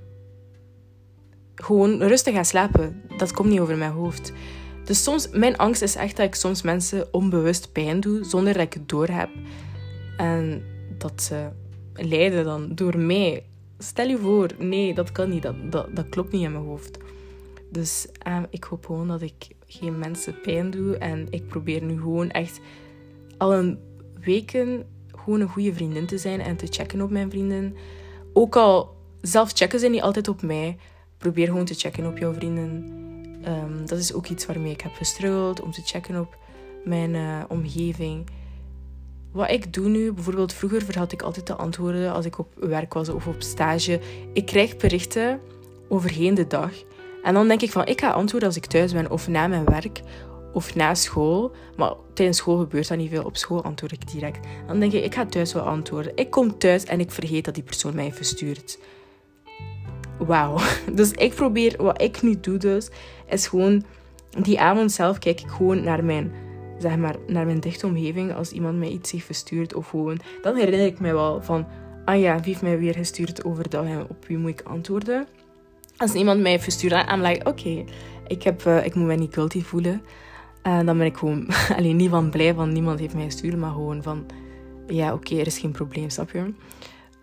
gewoon 1.56 2.02
rustig 2.02 2.34
ga 2.34 2.44
slapen. 2.44 3.02
Dat 3.18 3.32
komt 3.32 3.50
niet 3.50 3.60
over 3.60 3.78
mijn 3.78 3.92
hoofd. 3.92 4.34
Dus 4.84 5.04
soms, 5.04 5.30
mijn 5.30 5.58
angst 5.58 5.82
is 5.82 5.96
echt 5.96 6.18
dat 6.18 6.26
ik 6.26 6.36
soms 6.36 6.62
mensen 6.62 7.14
onbewust 7.14 7.72
pijn 7.72 8.00
doe, 8.00 8.24
zonder 8.24 8.54
dat 8.54 8.62
ik 8.62 8.74
het 8.74 8.90
door 8.90 9.08
heb. 9.08 9.30
En 10.18 10.64
dat 10.98 11.22
ze 11.22 11.50
lijden 11.94 12.44
dan 12.44 12.76
door 12.76 12.98
mij. 12.98 13.46
Stel 13.78 14.08
je 14.08 14.18
voor, 14.18 14.50
nee, 14.58 14.94
dat 14.94 15.12
kan 15.12 15.30
niet. 15.30 15.44
Dat, 15.44 15.56
dat, 15.96 16.10
klopt 16.10 16.32
niet 16.32 16.44
in 16.44 16.52
mijn 16.52 16.64
hoofd. 16.64 16.98
Dus 17.72 18.08
uh, 18.28 18.44
ik 18.50 18.64
hoop 18.64 18.86
gewoon 18.86 19.08
dat 19.08 19.22
ik 19.22 19.48
geen 19.68 20.00
mensen 20.00 20.42
pijn 20.42 20.72
doe. 20.72 20.98
En 20.98 21.28
ik 21.30 21.48
probeer 21.48 21.84
nu 21.84 21.98
gewoon 21.98 22.30
echt 22.30 22.60
al 23.38 23.54
een 23.54 23.80
weken 24.20 24.86
gewoon 25.26 25.42
een 25.42 25.50
goede 25.50 25.74
vriendin 25.74 26.06
te 26.06 26.18
zijn 26.18 26.42
en 26.42 26.56
te 26.56 26.68
checken 26.70 27.02
op 27.02 27.10
mijn 27.10 27.30
vrienden. 27.30 27.76
Ook 28.34 28.56
al 28.56 28.96
zelf 29.22 29.52
checken 29.52 29.80
ze 29.80 29.88
niet 29.88 30.02
altijd 30.02 30.28
op 30.28 30.42
mij, 30.42 30.78
probeer 31.18 31.48
gewoon 31.48 31.66
te 31.66 31.74
checken 31.74 32.08
op 32.08 32.18
jouw 32.18 32.34
vrienden. 32.34 32.94
Um, 33.48 33.86
dat 33.86 34.00
is 34.00 34.14
ook 34.14 34.28
iets 34.28 34.46
waarmee 34.46 34.72
ik 34.72 34.82
heb 34.82 34.94
gestruggeld, 34.94 35.62
om 35.62 35.72
te 35.72 35.82
checken 35.82 36.20
op 36.20 36.38
mijn 36.84 37.14
uh, 37.14 37.44
omgeving. 37.48 38.28
Wat 39.32 39.50
ik 39.50 39.74
doe 39.74 39.88
nu, 39.90 40.12
bijvoorbeeld 40.12 40.54
vroeger 40.54 40.98
had 40.98 41.12
ik 41.12 41.22
altijd 41.22 41.48
de 41.48 41.56
antwoorden 41.56 42.14
als 42.14 42.26
ik 42.26 42.38
op 42.38 42.54
werk 42.56 42.94
was 42.94 43.10
of 43.10 43.28
op 43.28 43.42
stage. 43.42 44.00
Ik 44.34 44.46
krijg 44.46 44.78
berichten 44.78 45.40
overheen 45.88 46.34
de 46.34 46.48
dag. 46.48 46.72
En 47.26 47.34
dan 47.34 47.48
denk 47.48 47.62
ik 47.62 47.72
van, 47.72 47.86
ik 47.86 48.02
ga 48.02 48.10
antwoorden 48.10 48.48
als 48.48 48.58
ik 48.58 48.66
thuis 48.66 48.94
ben 48.94 49.12
of 49.12 49.28
na 49.28 49.48
mijn 49.48 49.66
werk 49.66 50.02
of 50.54 50.76
na 50.76 50.94
school. 50.96 51.52
Maar 51.78 51.94
tijdens 52.14 52.38
school 52.38 52.58
gebeurt 52.58 52.88
dat 52.88 52.98
niet 52.98 53.10
veel. 53.10 53.24
Op 53.24 53.38
school 53.38 53.64
antwoord 53.64 53.92
ik 53.92 54.12
direct. 54.12 54.48
Dan 54.68 54.80
denk 54.80 54.92
ik, 54.92 55.04
ik 55.04 55.14
ga 55.14 55.26
thuis 55.26 55.54
wel 55.54 55.64
antwoorden. 55.64 56.12
Ik 56.16 56.30
kom 56.30 56.58
thuis 56.58 56.84
en 56.84 57.00
ik 57.00 57.12
vergeet 57.12 57.46
dat 57.46 57.54
die 57.54 57.64
persoon 57.64 57.96
mij 57.96 58.14
verstuurt. 58.14 58.80
Wauw. 60.18 60.58
Dus 60.94 61.12
ik 61.12 61.34
probeer, 61.34 61.76
wat 61.78 62.02
ik 62.02 62.22
nu 62.22 62.40
doe 62.40 62.58
dus, 62.58 62.90
is 63.30 63.48
gewoon 63.48 63.84
die 64.42 64.60
avond 64.60 64.92
zelf 64.92 65.18
kijk 65.20 65.42
ik 65.42 65.50
gewoon 65.50 65.84
naar 65.84 66.04
mijn, 66.04 66.32
zeg 66.80 66.98
maar, 66.98 67.16
naar 67.28 67.46
mijn 67.46 67.60
dichte 67.60 67.86
omgeving. 67.86 68.36
Als 68.36 68.52
iemand 68.52 68.78
mij 68.78 68.90
iets 68.90 69.12
heeft 69.12 69.26
verstuurd 69.26 69.74
of 69.74 69.90
gewoon, 69.90 70.20
dan 70.42 70.56
herinner 70.56 70.86
ik 70.86 71.00
mij 71.00 71.14
wel 71.14 71.42
van, 71.42 71.68
ah 72.06 72.20
ja, 72.20 72.36
wie 72.36 72.46
heeft 72.46 72.62
mij 72.62 72.80
weer 72.80 72.94
gestuurd 72.94 73.46
overdag 73.46 73.86
en 73.86 74.06
op 74.10 74.26
wie 74.28 74.38
moet 74.38 74.50
ik 74.50 74.62
antwoorden. 74.62 75.28
Als 75.98 76.14
iemand 76.14 76.42
mij 76.42 76.60
verstuurt, 76.60 77.12
I'm 77.12 77.22
like, 77.22 77.50
oké, 77.50 77.84
ik 78.28 78.44
ik, 78.44 78.66
uh, 78.66 78.86
ik 78.86 78.96
moet 78.96 79.06
mij 79.06 79.16
niet 79.16 79.34
guilty 79.34 79.62
voelen. 79.62 80.02
En 80.62 80.86
dan 80.86 80.98
ben 80.98 81.06
ik 81.06 81.18
gewoon 81.18 81.48
alleen 81.78 81.96
niet 81.96 82.10
van 82.10 82.30
blij 82.30 82.54
van 82.54 82.74
niemand 82.74 83.00
heeft 83.00 83.14
mij 83.14 83.26
gestuurd, 83.26 83.58
maar 83.58 83.72
gewoon 83.72 84.04
van 84.04 84.26
ja, 84.88 85.14
oké, 85.14 85.36
er 85.36 85.48
is 85.48 85.58
geen 85.58 85.72
probleem, 85.72 86.10
snap 86.10 86.32
je? 86.32 86.54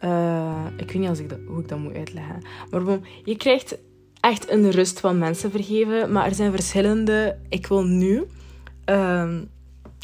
Uh, 0.05 0.67
ik 0.77 0.91
weet 0.91 1.01
niet 1.01 1.09
als 1.09 1.19
ik 1.19 1.29
dat, 1.29 1.39
hoe 1.47 1.61
ik 1.61 1.69
dat 1.69 1.79
moet 1.79 1.95
uitleggen. 1.95 2.43
Maar 2.71 2.83
bon, 2.83 3.05
je 3.25 3.37
krijgt 3.37 3.79
echt 4.21 4.51
een 4.51 4.71
rust 4.71 5.01
van 5.01 5.19
mensen 5.19 5.51
vergeven, 5.51 6.13
maar 6.13 6.27
er 6.27 6.35
zijn 6.35 6.51
verschillende. 6.51 7.39
Ik 7.49 7.67
wil 7.67 7.85
nu 7.85 8.25
uh, 8.91 9.39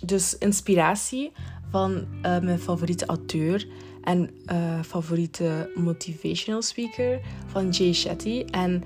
dus 0.04 0.38
inspiratie 0.38 1.32
van 1.70 2.06
mijn 2.22 2.58
favoriete 2.58 3.06
auteur 3.06 3.66
en 4.08 4.30
uh, 4.52 4.82
favoriete 4.82 5.70
motivational 5.74 6.62
speaker 6.62 7.20
van 7.46 7.70
Jay 7.70 7.92
Shetty. 7.92 8.44
En 8.50 8.82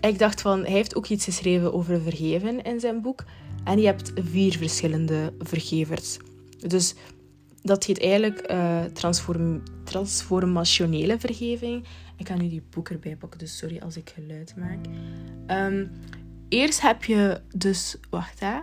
ik 0.00 0.18
dacht 0.18 0.40
van, 0.40 0.60
hij 0.60 0.72
heeft 0.72 0.96
ook 0.96 1.06
iets 1.06 1.24
geschreven 1.24 1.72
over 1.72 2.00
vergeven 2.00 2.62
in 2.62 2.80
zijn 2.80 3.00
boek. 3.00 3.24
En 3.64 3.78
je 3.78 3.86
hebt 3.86 4.12
vier 4.14 4.56
verschillende 4.56 5.32
vergevers. 5.38 6.16
Dus 6.58 6.94
dat 7.62 7.84
heet 7.84 8.00
eigenlijk 8.00 8.50
uh, 8.50 8.84
transform 8.84 9.62
transformationele 9.84 11.18
vergeving. 11.18 11.84
Ik 12.16 12.28
ga 12.28 12.34
nu 12.36 12.48
die 12.48 12.62
boek 12.70 12.88
erbij 12.88 13.16
pakken, 13.16 13.38
dus 13.38 13.56
sorry 13.56 13.78
als 13.78 13.96
ik 13.96 14.12
geluid 14.14 14.54
maak. 14.56 14.86
Um, 15.70 15.90
eerst 16.48 16.80
heb 16.80 17.04
je 17.04 17.40
dus... 17.56 17.96
Wacht, 18.10 18.40
hè. 18.40 18.58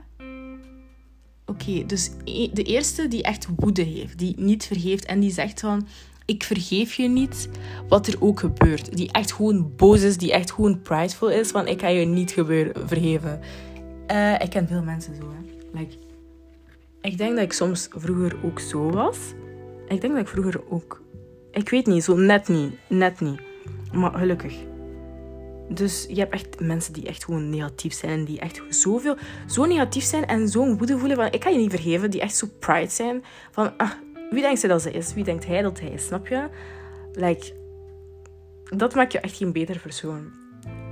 Oké, 1.51 1.85
dus 1.85 2.11
e-, 2.23 2.49
de 2.53 2.63
eerste 2.63 3.07
die 3.07 3.23
echt 3.23 3.47
woede 3.55 3.81
heeft, 3.81 4.17
die 4.17 4.33
niet 4.37 4.65
vergeeft 4.65 5.05
en 5.05 5.19
die 5.19 5.31
zegt 5.31 5.59
van... 5.59 5.87
ik 6.25 6.43
vergeef 6.43 6.93
je 6.93 7.07
niet 7.07 7.49
wat 7.87 8.07
er 8.07 8.15
ook 8.19 8.39
gebeurt. 8.39 8.97
Die 8.97 9.11
echt 9.11 9.33
gewoon 9.33 9.71
boos 9.75 10.01
is, 10.01 10.17
die 10.17 10.31
echt 10.31 10.51
gewoon 10.51 10.81
prideful 10.81 11.29
is, 11.29 11.51
want 11.51 11.67
ik 11.67 11.81
ga 11.81 11.87
je 11.87 12.05
niet 12.05 12.31
gebeuren, 12.31 12.87
vergeven. 12.87 13.39
Uh, 14.11 14.33
ik 14.33 14.49
ken 14.49 14.67
veel 14.67 14.83
mensen 14.83 15.15
zo, 15.15 15.21
hè. 15.21 15.79
Like, 15.79 15.95
ik 17.01 17.17
denk 17.17 17.35
dat 17.35 17.43
ik 17.43 17.53
soms 17.53 17.87
vroeger 17.91 18.35
ook 18.43 18.59
zo 18.59 18.89
was. 18.89 19.17
Ik 19.87 20.01
denk 20.01 20.13
dat 20.13 20.21
ik 20.21 20.27
vroeger 20.27 20.61
ook... 20.69 21.01
Ik 21.51 21.69
weet 21.69 21.85
niet, 21.85 22.03
zo 22.03 22.15
net 22.15 22.47
niet. 22.47 22.73
Net 22.87 23.19
niet. 23.19 23.39
Maar 23.91 24.11
gelukkig. 24.11 24.55
Dus 25.73 26.05
je 26.09 26.19
hebt 26.19 26.33
echt 26.33 26.59
mensen 26.59 26.93
die 26.93 27.07
echt 27.07 27.23
gewoon 27.23 27.49
negatief 27.49 27.93
zijn. 27.93 28.11
En 28.11 28.25
die 28.25 28.39
echt 28.39 28.61
zoveel, 28.69 29.15
zo 29.47 29.65
negatief 29.65 30.03
zijn 30.03 30.25
en 30.25 30.47
zo'n 30.47 30.77
woede 30.77 30.97
voelen 30.97 31.17
van... 31.17 31.31
Ik 31.31 31.39
kan 31.39 31.53
je 31.53 31.59
niet 31.59 31.69
vergeven. 31.69 32.11
Die 32.11 32.21
echt 32.21 32.35
zo 32.35 32.47
pride 32.59 32.89
zijn. 32.89 33.23
Van, 33.51 33.77
ah, 33.77 33.91
wie 34.29 34.41
denkt 34.41 34.59
ze 34.59 34.67
dat 34.67 34.81
ze 34.81 34.91
is? 34.91 35.13
Wie 35.13 35.23
denkt 35.23 35.45
hij 35.45 35.61
dat 35.61 35.79
hij 35.79 35.89
is? 35.89 36.05
Snap 36.05 36.27
je? 36.27 36.49
Like, 37.13 37.53
dat 38.63 38.95
maakt 38.95 39.11
je 39.11 39.19
echt 39.19 39.37
geen 39.37 39.51
beter 39.51 39.79
persoon. 39.79 40.31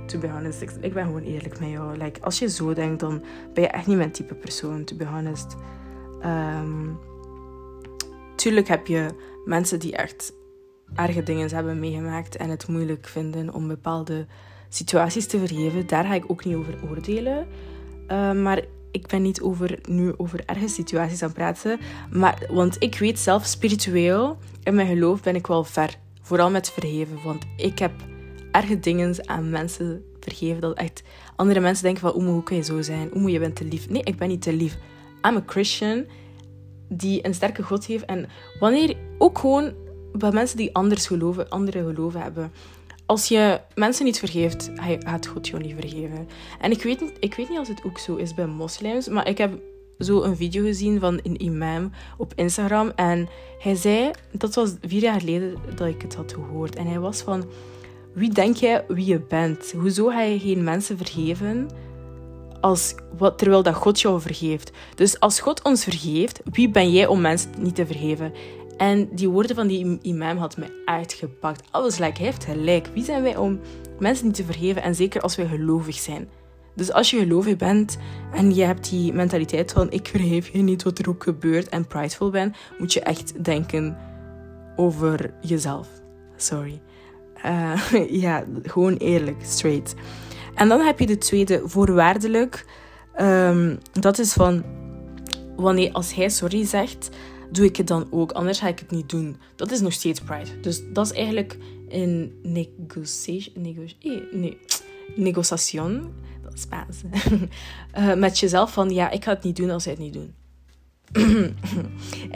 To 0.06 0.18
be 0.18 0.28
honest. 0.28 0.62
Ik, 0.80 0.92
ben 0.92 1.04
gewoon 1.04 1.22
eerlijk 1.22 1.60
met 1.60 1.68
jou. 1.68 1.96
Like, 1.96 2.20
als 2.20 2.38
je 2.38 2.48
zo 2.48 2.74
denkt, 2.74 3.00
dan 3.00 3.24
ben 3.54 3.62
je 3.62 3.68
echt 3.68 3.86
niet 3.86 3.96
mijn 3.96 4.12
type 4.12 4.34
persoon. 4.34 4.84
To 4.84 4.96
be 4.96 5.04
honest. 5.04 5.56
Um, 6.24 6.98
tuurlijk 8.36 8.68
heb 8.68 8.86
je 8.86 9.08
mensen 9.44 9.78
die 9.78 9.96
echt 9.96 10.32
erge 10.94 11.22
dingen 11.22 11.54
hebben 11.54 11.78
meegemaakt 11.78 12.36
en 12.36 12.50
het 12.50 12.68
moeilijk 12.68 13.06
vinden 13.06 13.54
om 13.54 13.68
bepaalde 13.68 14.26
situaties 14.70 15.26
te 15.26 15.38
vergeven. 15.38 15.86
Daar 15.86 16.04
ga 16.04 16.14
ik 16.14 16.24
ook 16.26 16.44
niet 16.44 16.56
over 16.56 16.74
oordelen. 16.90 17.46
Uh, 18.08 18.32
maar 18.32 18.64
ik 18.90 19.06
ben 19.06 19.22
niet 19.22 19.40
over, 19.40 19.78
nu 19.88 20.12
over 20.16 20.42
erge 20.46 20.68
situaties 20.68 21.22
aan 21.22 21.28
het 21.28 21.36
praten. 21.36 21.78
Maar, 22.10 22.46
want 22.50 22.76
ik 22.78 22.98
weet 22.98 23.18
zelf, 23.18 23.44
spiritueel, 23.44 24.38
in 24.62 24.74
mijn 24.74 24.88
geloof 24.88 25.22
ben 25.22 25.34
ik 25.34 25.46
wel 25.46 25.64
ver. 25.64 25.96
Vooral 26.22 26.50
met 26.50 26.70
vergeven. 26.70 27.18
Want 27.24 27.44
ik 27.56 27.78
heb 27.78 27.92
erge 28.52 28.80
dingen 28.80 29.28
aan 29.28 29.50
mensen 29.50 30.04
vergeven. 30.20 30.60
Dat 30.60 30.76
echt 30.76 31.02
andere 31.36 31.60
mensen 31.60 31.84
denken 31.84 32.00
van, 32.00 32.22
hoe 32.22 32.42
kan 32.42 32.56
je 32.56 32.62
zo 32.62 32.82
zijn? 32.82 33.10
Hoe 33.12 33.30
je 33.30 33.38
bent 33.38 33.56
te 33.56 33.64
lief. 33.64 33.88
Nee, 33.88 34.02
ik 34.02 34.16
ben 34.16 34.28
niet 34.28 34.42
te 34.42 34.52
lief. 34.52 34.76
I'm 35.26 35.36
a 35.36 35.42
Christian 35.46 36.04
die 36.88 37.26
een 37.26 37.34
sterke 37.34 37.62
God 37.62 37.84
heeft. 37.84 38.04
En 38.04 38.28
wanneer 38.58 38.96
ook 39.18 39.38
gewoon 39.38 39.72
bij 40.12 40.32
mensen 40.32 40.56
die 40.56 40.74
anders 40.74 41.06
geloven, 41.06 41.48
andere 41.48 41.84
geloven 41.84 42.20
hebben. 42.22 42.52
Als 43.10 43.28
je 43.28 43.60
mensen 43.74 44.04
niet 44.04 44.18
vergeeft, 44.18 44.70
gaat 44.76 45.26
God 45.26 45.48
je 45.48 45.56
niet 45.56 45.74
vergeven. 45.78 46.28
En 46.60 46.70
ik 46.70 46.82
weet, 46.82 47.00
niet, 47.00 47.12
ik 47.20 47.34
weet 47.34 47.48
niet 47.48 47.58
als 47.58 47.68
het 47.68 47.84
ook 47.84 47.98
zo 47.98 48.16
is 48.16 48.34
bij 48.34 48.46
moslims, 48.46 49.08
maar 49.08 49.28
ik 49.28 49.38
heb 49.38 49.52
zo 49.98 50.22
een 50.22 50.36
video 50.36 50.64
gezien 50.64 51.00
van 51.00 51.20
een 51.22 51.42
imam 51.42 51.90
op 52.16 52.32
Instagram. 52.36 52.92
En 52.94 53.28
hij 53.58 53.74
zei, 53.74 54.10
dat 54.32 54.54
was 54.54 54.74
vier 54.82 55.00
jaar 55.00 55.20
geleden 55.20 55.56
dat 55.74 55.88
ik 55.88 56.02
het 56.02 56.14
had 56.14 56.32
gehoord. 56.32 56.76
En 56.76 56.86
hij 56.86 56.98
was 56.98 57.22
van, 57.22 57.44
wie 58.12 58.32
denk 58.32 58.56
jij 58.56 58.84
wie 58.88 59.06
je 59.06 59.20
bent? 59.20 59.72
Hoezo 59.72 60.08
ga 60.08 60.22
je 60.22 60.38
geen 60.38 60.64
mensen 60.64 60.96
vergeven 60.96 61.68
als, 62.60 62.94
wat, 63.18 63.38
terwijl 63.38 63.62
dat 63.62 63.74
God 63.74 64.00
jou 64.00 64.20
vergeeft? 64.20 64.70
Dus 64.94 65.20
als 65.20 65.40
God 65.40 65.62
ons 65.62 65.84
vergeeft, 65.84 66.40
wie 66.44 66.68
ben 66.68 66.90
jij 66.90 67.06
om 67.06 67.20
mensen 67.20 67.50
niet 67.58 67.74
te 67.74 67.86
vergeven? 67.86 68.32
En 68.80 69.08
die 69.12 69.28
woorden 69.28 69.56
van 69.56 69.66
die 69.66 69.98
imam 70.02 70.36
had 70.36 70.56
mij 70.56 70.70
uitgepakt. 70.84 71.62
Alles 71.70 71.98
like, 71.98 72.16
hij 72.16 72.26
heeft 72.26 72.44
gelijk. 72.44 72.90
Wie 72.94 73.04
zijn 73.04 73.22
wij 73.22 73.36
om 73.36 73.60
mensen 73.98 74.26
niet 74.26 74.34
te 74.34 74.44
vergeven? 74.44 74.82
En 74.82 74.94
zeker 74.94 75.20
als 75.20 75.36
wij 75.36 75.46
gelovig 75.46 75.94
zijn. 75.94 76.28
Dus 76.74 76.92
als 76.92 77.10
je 77.10 77.18
gelovig 77.18 77.56
bent 77.56 77.98
en 78.32 78.54
je 78.54 78.64
hebt 78.64 78.90
die 78.90 79.12
mentaliteit 79.12 79.72
van 79.72 79.90
ik 79.90 80.08
vergeef 80.08 80.48
je 80.48 80.58
niet 80.58 80.82
wat 80.82 80.98
er 80.98 81.08
ook 81.08 81.22
gebeurt 81.22 81.68
en 81.68 81.86
prideful 81.86 82.30
ben, 82.30 82.54
moet 82.78 82.92
je 82.92 83.00
echt 83.00 83.44
denken 83.44 83.96
over 84.76 85.34
jezelf. 85.40 85.88
Sorry. 86.36 86.80
Uh, 87.44 87.80
ja, 88.24 88.44
gewoon 88.62 88.96
eerlijk, 88.96 89.42
straight. 89.44 89.94
En 90.54 90.68
dan 90.68 90.80
heb 90.80 90.98
je 90.98 91.06
de 91.06 91.18
tweede, 91.18 91.62
voorwaardelijk. 91.64 92.64
Um, 93.20 93.78
dat 93.92 94.18
is 94.18 94.32
van 94.32 94.64
wanneer 95.56 95.92
als 95.92 96.14
hij 96.14 96.28
sorry 96.28 96.66
zegt, 96.66 97.10
doe 97.50 97.64
ik 97.64 97.76
het 97.76 97.86
dan 97.86 98.06
ook. 98.10 98.32
Anders 98.32 98.58
ga 98.58 98.68
ik 98.68 98.78
het 98.78 98.90
niet 98.90 99.08
doen. 99.08 99.36
Dat 99.56 99.70
is 99.70 99.80
nog 99.80 99.92
steeds 99.92 100.20
pride. 100.20 100.60
Dus 100.60 100.82
dat 100.92 101.06
is 101.06 101.12
eigenlijk 101.12 101.58
een 101.88 102.38
negotiation. 102.42 103.62
Nego 103.62 103.82
eh, 104.00 104.10
nee, 104.32 104.58
negociation. 105.16 106.12
Dat 106.42 106.54
is 106.54 106.60
Spaans. 106.60 107.02
uh, 107.98 108.14
met 108.24 108.38
jezelf 108.38 108.72
van 108.72 108.90
ja, 108.90 109.10
ik 109.10 109.24
ga 109.24 109.32
het 109.32 109.42
niet 109.42 109.56
doen 109.56 109.70
als 109.70 109.84
hij 109.84 109.92
het 109.92 110.02
niet 110.02 110.12
doet. 110.12 110.30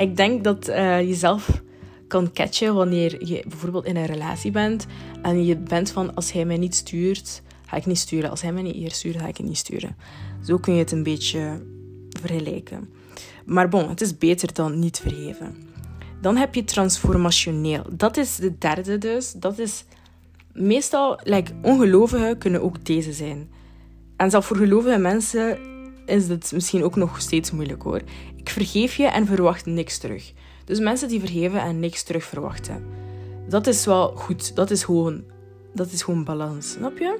ik 0.04 0.16
denk 0.16 0.44
dat 0.44 0.68
uh, 0.68 1.00
jezelf 1.00 1.62
kan 2.08 2.32
catchen 2.32 2.74
wanneer 2.74 3.26
je 3.26 3.44
bijvoorbeeld 3.48 3.84
in 3.84 3.96
een 3.96 4.06
relatie 4.06 4.50
bent 4.50 4.86
en 5.22 5.44
je 5.44 5.56
bent 5.56 5.90
van 5.90 6.14
als 6.14 6.32
hij 6.32 6.44
mij 6.44 6.56
niet 6.56 6.74
stuurt, 6.74 7.42
ga 7.66 7.76
ik 7.76 7.86
niet 7.86 7.98
sturen. 7.98 8.30
Als 8.30 8.42
hij 8.42 8.52
mij 8.52 8.62
niet 8.62 8.74
eerst 8.74 8.96
stuurt, 8.96 9.16
ga 9.16 9.26
ik 9.26 9.36
het 9.36 9.46
niet 9.46 9.56
sturen. 9.56 9.96
Zo 10.42 10.58
kun 10.58 10.72
je 10.72 10.78
het 10.78 10.92
een 10.92 11.02
beetje 11.02 11.62
vergelijken. 12.20 12.88
Maar 13.46 13.68
bon, 13.68 13.88
het 13.88 14.00
is 14.00 14.18
beter 14.18 14.54
dan 14.54 14.78
niet 14.78 14.98
vergeven. 14.98 15.56
Dan 16.20 16.36
heb 16.36 16.54
je 16.54 16.64
transformationeel. 16.64 17.82
Dat 17.90 18.16
is 18.16 18.36
de 18.36 18.58
derde 18.58 18.98
dus. 18.98 19.32
Dat 19.32 19.58
is 19.58 19.84
meestal, 20.52 21.20
like, 21.22 21.52
ongelovigen 21.62 22.38
kunnen 22.38 22.62
ook 22.62 22.84
deze 22.84 23.12
zijn. 23.12 23.50
En 24.16 24.30
zelfs 24.30 24.46
voor 24.46 24.56
gelovige 24.56 24.98
mensen 24.98 25.58
is 26.06 26.28
het 26.28 26.52
misschien 26.54 26.84
ook 26.84 26.96
nog 26.96 27.20
steeds 27.20 27.50
moeilijk 27.50 27.82
hoor. 27.82 28.00
Ik 28.36 28.48
vergeef 28.48 28.96
je 28.96 29.06
en 29.06 29.26
verwacht 29.26 29.66
niks 29.66 29.98
terug. 29.98 30.32
Dus 30.64 30.80
mensen 30.80 31.08
die 31.08 31.20
vergeven 31.20 31.60
en 31.60 31.80
niks 31.80 32.02
terug 32.02 32.24
verwachten. 32.24 32.84
Dat 33.48 33.66
is 33.66 33.84
wel 33.84 34.12
goed. 34.16 34.56
Dat 34.56 34.70
is 34.70 34.84
gewoon, 34.84 35.22
dat 35.74 35.90
is 35.90 36.02
gewoon 36.02 36.24
balans. 36.24 36.70
Snap 36.70 36.98
je? 36.98 37.18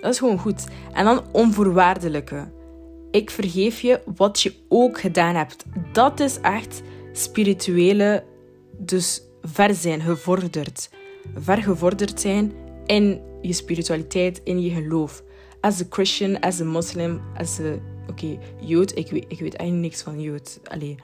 Dat 0.00 0.12
is 0.12 0.18
gewoon 0.18 0.38
goed. 0.38 0.66
En 0.92 1.04
dan 1.04 1.22
onvoorwaardelijke 1.32 2.48
ik 3.10 3.30
vergeef 3.30 3.80
je 3.80 4.00
wat 4.16 4.40
je 4.40 4.54
ook 4.68 5.00
gedaan 5.00 5.34
hebt. 5.34 5.64
Dat 5.92 6.20
is 6.20 6.40
echt 6.40 6.82
spirituele, 7.12 8.24
dus 8.78 9.22
ver 9.42 9.74
zijn, 9.74 10.00
gevorderd. 10.00 10.90
Vergevorderd 11.34 12.20
zijn 12.20 12.52
in 12.86 13.20
je 13.42 13.52
spiritualiteit, 13.52 14.40
in 14.44 14.60
je 14.60 14.70
geloof. 14.70 15.22
As 15.60 15.80
a 15.80 15.84
Christian, 15.88 16.40
as 16.40 16.60
a 16.60 16.64
Muslim, 16.64 17.20
as 17.36 17.60
a... 17.60 17.74
Oké, 18.08 18.38
Jood, 18.60 18.96
ik 18.96 19.10
weet, 19.10 19.24
ik 19.28 19.40
weet 19.40 19.54
eigenlijk 19.54 19.90
niks 19.90 20.02
van 20.02 20.20
Jood. 20.20 20.60
Allee, 20.64 20.96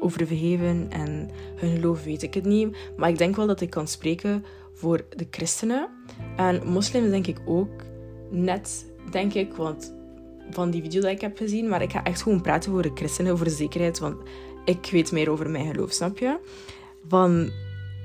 over 0.00 0.26
vergeven 0.26 0.86
en 0.90 1.30
hun 1.56 1.74
geloof 1.76 2.04
weet 2.04 2.22
ik 2.22 2.34
het 2.34 2.44
niet. 2.44 2.76
Maar 2.96 3.08
ik 3.08 3.18
denk 3.18 3.36
wel 3.36 3.46
dat 3.46 3.60
ik 3.60 3.70
kan 3.70 3.88
spreken 3.88 4.44
voor 4.74 5.04
de 5.16 5.26
christenen. 5.30 5.88
En 6.36 6.66
moslims 6.66 7.10
denk 7.10 7.26
ik 7.26 7.38
ook 7.46 7.82
net, 8.30 8.86
denk 9.10 9.34
ik, 9.34 9.54
want 9.54 9.94
van 10.50 10.70
die 10.70 10.82
video 10.82 11.00
dat 11.00 11.10
ik 11.10 11.20
heb 11.20 11.36
gezien. 11.36 11.68
Maar 11.68 11.82
ik 11.82 11.92
ga 11.92 12.04
echt 12.04 12.22
gewoon 12.22 12.40
praten 12.40 12.72
voor 12.72 12.82
de 12.82 12.90
christenen, 12.94 13.32
over 13.32 13.44
de 13.44 13.50
zekerheid. 13.50 13.98
Want 13.98 14.16
ik 14.64 14.88
weet 14.90 15.12
meer 15.12 15.30
over 15.30 15.50
mijn 15.50 15.74
geloof, 15.74 15.92
snap 15.92 16.18
je? 16.18 16.38
Van, 17.08 17.50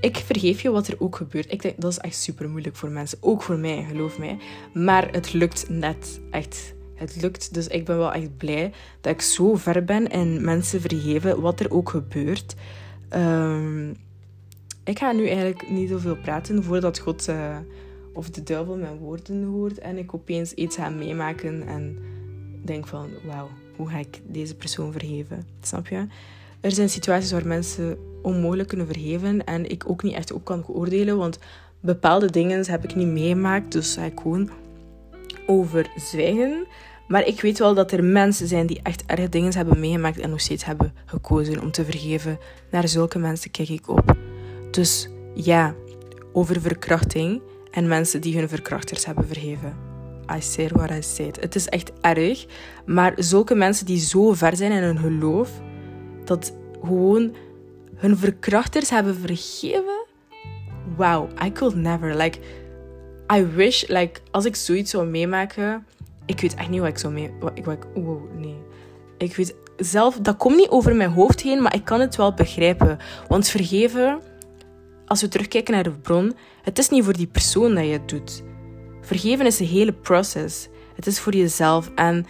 ik 0.02 0.18
vergeef 0.18 0.62
je 0.62 0.70
wat 0.70 0.88
er 0.88 0.96
ook 1.00 1.16
gebeurt. 1.16 1.52
Ik 1.52 1.62
denk, 1.62 1.82
dat 1.82 1.92
is 1.92 1.98
echt 1.98 2.16
super 2.16 2.50
moeilijk 2.50 2.76
voor 2.76 2.90
mensen. 2.90 3.18
Ook 3.22 3.42
voor 3.42 3.58
mij, 3.58 3.86
geloof 3.90 4.20
mij. 4.20 4.38
Maar 4.74 5.12
het 5.12 5.34
lukt 5.34 5.70
net. 5.70 6.22
Echt. 6.32 6.78
Het 6.96 7.22
lukt. 7.22 7.54
Dus 7.54 7.68
ik 7.68 7.86
ben 7.86 7.98
wel 7.98 8.14
echt 8.14 8.38
blij 8.38 8.72
dat 9.02 9.14
ik 9.14 9.22
zo 9.22 9.56
ver 9.56 9.86
ben 9.86 10.10
en 10.10 10.44
mensen 10.46 10.82
vergeven 10.82 11.42
wat 11.42 11.60
er 11.60 11.72
ook 11.72 11.90
gebeurt. 11.90 12.56
Um, 13.16 13.96
ik 14.84 15.00
ga 15.00 15.12
nu 15.12 15.28
eigenlijk 15.28 15.70
niet 15.70 15.90
zoveel 15.90 16.16
praten 16.16 16.64
voordat 16.64 17.00
God 17.00 17.28
uh, 17.28 17.58
of 18.14 18.30
de 18.30 18.44
duivel 18.44 18.78
mijn 18.78 18.98
woorden 18.98 19.44
hoort 19.44 19.78
en 19.78 19.98
ik 19.98 20.14
opeens 20.14 20.54
iets 20.54 20.76
ga 20.76 20.90
meemaken 20.90 21.68
en 21.68 21.98
denk 22.62 22.88
van, 22.88 23.10
wauw, 23.26 23.50
hoe 23.76 23.90
ga 23.90 23.98
ik 23.98 24.22
deze 24.28 24.56
persoon 24.56 24.92
vergeven? 24.92 25.48
Snap 25.62 25.88
je? 25.88 26.08
Er 26.62 26.72
zijn 26.72 26.90
situaties 26.90 27.32
waar 27.32 27.48
mensen 27.48 27.98
onmogelijk 28.22 28.68
kunnen 28.68 28.88
vergeven 28.88 29.46
en 29.46 29.70
ik 29.70 29.90
ook 29.90 30.04
niet 30.04 30.14
echt 30.14 30.32
op 30.32 30.46
kan 30.46 30.68
oordelen, 30.68 31.18
want 31.18 31.40
bepaalde 31.80 32.32
dingen 32.32 32.70
heb 32.70 32.84
ik 32.84 32.96
niet 32.96 33.08
meegemaakt, 33.08 33.72
dus 33.72 33.94
ga 33.94 34.04
ik 34.04 34.20
gewoon 34.20 34.50
over 35.46 35.92
zwijgen. 35.96 36.68
Maar 37.08 37.26
ik 37.28 37.42
weet 37.42 37.60
wel 37.60 37.74
dat 37.74 37.92
er 37.92 38.04
mensen 38.04 38.48
zijn 38.48 38.68
die 38.68 38.80
echt 38.84 39.04
erg 39.06 39.30
dingen 39.30 39.56
hebben 39.56 39.80
meegemaakt 39.80 40.20
en 40.20 40.30
nog 40.30 40.42
steeds 40.42 40.66
hebben 40.66 40.94
gekozen 41.06 41.62
om 41.62 41.72
te 41.72 41.86
vergeven. 41.86 42.40
Naar 42.72 42.88
zulke 42.88 43.20
mensen 43.20 43.52
kijk 43.52 43.70
ik 43.70 43.90
op. 43.90 44.16
Dus 44.72 45.10
ja, 45.34 45.76
over 46.34 46.62
verkrachting 46.62 47.42
en 47.72 47.88
mensen 47.88 48.22
die 48.22 48.38
hun 48.38 48.50
verkrachters 48.50 49.06
hebben 49.06 49.28
vergeven. 49.28 49.89
I 50.36 50.42
said 50.42 50.72
what 50.72 50.92
I 50.92 51.02
said. 51.02 51.40
Het 51.42 51.56
is 51.56 51.68
echt 51.68 51.92
erg. 52.02 52.46
Maar 52.86 53.14
zulke 53.16 53.56
mensen 53.56 53.86
die 53.86 54.00
zo 54.00 54.34
ver 54.34 54.56
zijn 54.56 54.72
in 54.72 54.84
hun 54.84 54.98
geloof, 54.98 55.50
dat 56.26 56.54
gewoon 56.84 57.36
hun 57.96 58.18
verkrachters 58.18 58.90
hebben 58.90 59.16
vergeven. 59.16 60.06
Wow, 60.96 61.30
I 61.46 61.52
could 61.52 61.76
never. 61.76 62.16
Like, 62.16 62.40
I 63.34 63.46
wish, 63.46 63.88
like, 63.88 64.20
als 64.32 64.46
ik 64.46 64.56
zoiets 64.56 64.92
zou 64.92 65.08
meemaken. 65.08 65.86
Ik 66.26 66.42
weet 66.42 66.56
echt 66.56 66.70
niet 66.70 66.80
wat 66.80 66.90
ik 66.90 66.98
zou 66.98 67.14
mee. 67.14 67.32
Wat, 67.40 67.52
wat, 67.64 67.78
oh, 67.94 68.22
nee. 68.36 68.58
Ik 69.18 69.36
weet 69.36 69.56
zelf, 69.78 70.18
dat 70.22 70.38
komt 70.38 70.56
niet 70.56 70.70
over 70.70 70.96
mijn 70.96 71.12
hoofd 71.12 71.42
heen, 71.42 71.62
maar 71.62 71.76
ik 71.76 71.86
kan 71.86 72.00
het 72.00 72.16
wel 72.16 72.34
begrijpen. 72.34 72.98
Want 73.28 73.48
vergeven, 73.48 74.20
als 75.06 75.22
we 75.22 75.28
terugkijken 75.28 75.74
naar 75.74 75.84
de 75.84 75.92
bron, 75.92 76.36
het 76.62 76.78
is 76.78 76.90
niet 76.90 77.04
voor 77.04 77.14
die 77.14 77.28
persoon 77.28 77.76
dat 77.76 77.86
je 77.86 77.92
het 77.92 78.10
doet. 78.10 78.44
Vergeven 79.10 79.46
is 79.46 79.60
een 79.60 79.66
hele 79.66 79.94
proces. 79.94 80.68
Het 80.96 81.08
is 81.08 81.20
voor 81.20 81.36
jezelf. 81.36 81.92
En 81.96 82.26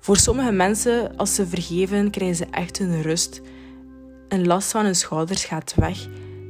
voor 0.00 0.16
sommige 0.16 0.52
mensen, 0.52 1.16
als 1.16 1.34
ze 1.34 1.46
vergeven, 1.46 2.10
krijgen 2.10 2.36
ze 2.36 2.46
echt 2.50 2.78
een 2.78 3.02
rust. 3.02 3.40
Een 4.28 4.46
last 4.46 4.70
van 4.70 4.84
hun 4.84 4.94
schouders 4.94 5.44
gaat 5.44 5.74
weg. 5.74 6.06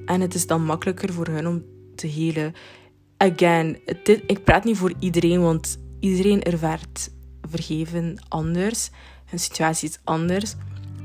En 0.06 0.20
het 0.20 0.34
is 0.34 0.46
dan 0.46 0.64
makkelijker 0.64 1.12
voor 1.12 1.26
hen 1.26 1.46
om 1.46 1.64
te 1.94 2.06
helen. 2.06 2.54
Again, 3.16 3.78
dit, 4.02 4.22
ik 4.26 4.44
praat 4.44 4.64
niet 4.64 4.76
voor 4.76 4.92
iedereen, 4.98 5.42
want 5.42 5.78
iedereen 6.00 6.42
ervaart 6.42 7.10
vergeven 7.50 8.16
anders. 8.28 8.90
Hun 9.24 9.38
situatie 9.38 9.88
is 9.88 9.98
anders. 10.04 10.54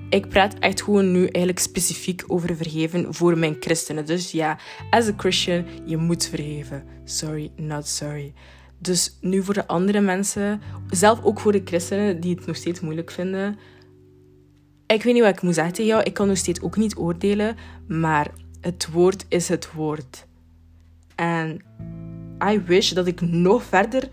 Ik 0.09 0.29
praat 0.29 0.53
echt 0.59 0.81
gewoon 0.81 1.11
nu 1.11 1.21
eigenlijk 1.21 1.59
specifiek 1.59 2.23
over 2.27 2.55
vergeven 2.55 3.13
voor 3.13 3.37
mijn 3.37 3.55
christenen. 3.59 4.05
Dus 4.05 4.31
ja, 4.31 4.57
as 4.89 5.07
a 5.07 5.13
Christian, 5.17 5.65
je 5.85 5.97
moet 5.97 6.27
vergeven. 6.27 6.83
Sorry, 7.03 7.51
not 7.55 7.87
sorry. 7.87 8.33
Dus 8.81 9.17
nu 9.21 9.43
voor 9.43 9.53
de 9.53 9.67
andere 9.67 9.99
mensen, 10.01 10.61
zelf 10.89 11.23
ook 11.23 11.39
voor 11.39 11.51
de 11.51 11.61
christenen 11.65 12.19
die 12.19 12.35
het 12.35 12.45
nog 12.45 12.55
steeds 12.55 12.79
moeilijk 12.79 13.11
vinden. 13.11 13.57
Ik 14.87 15.03
weet 15.03 15.13
niet 15.13 15.23
wat 15.23 15.35
ik 15.35 15.41
moet 15.41 15.53
zeggen 15.53 15.73
tegen 15.73 15.91
jou. 15.91 16.03
Ik 16.03 16.13
kan 16.13 16.27
nog 16.27 16.37
steeds 16.37 16.61
ook 16.61 16.77
niet 16.77 16.97
oordelen. 16.97 17.55
Maar 17.87 18.31
het 18.61 18.89
woord 18.91 19.25
is 19.27 19.49
het 19.49 19.71
woord. 19.71 20.27
En 21.15 21.61
I 22.51 22.59
wish 22.59 22.91
dat 22.91 23.07
ik 23.07 23.21
nog 23.21 23.63
verder 23.63 24.09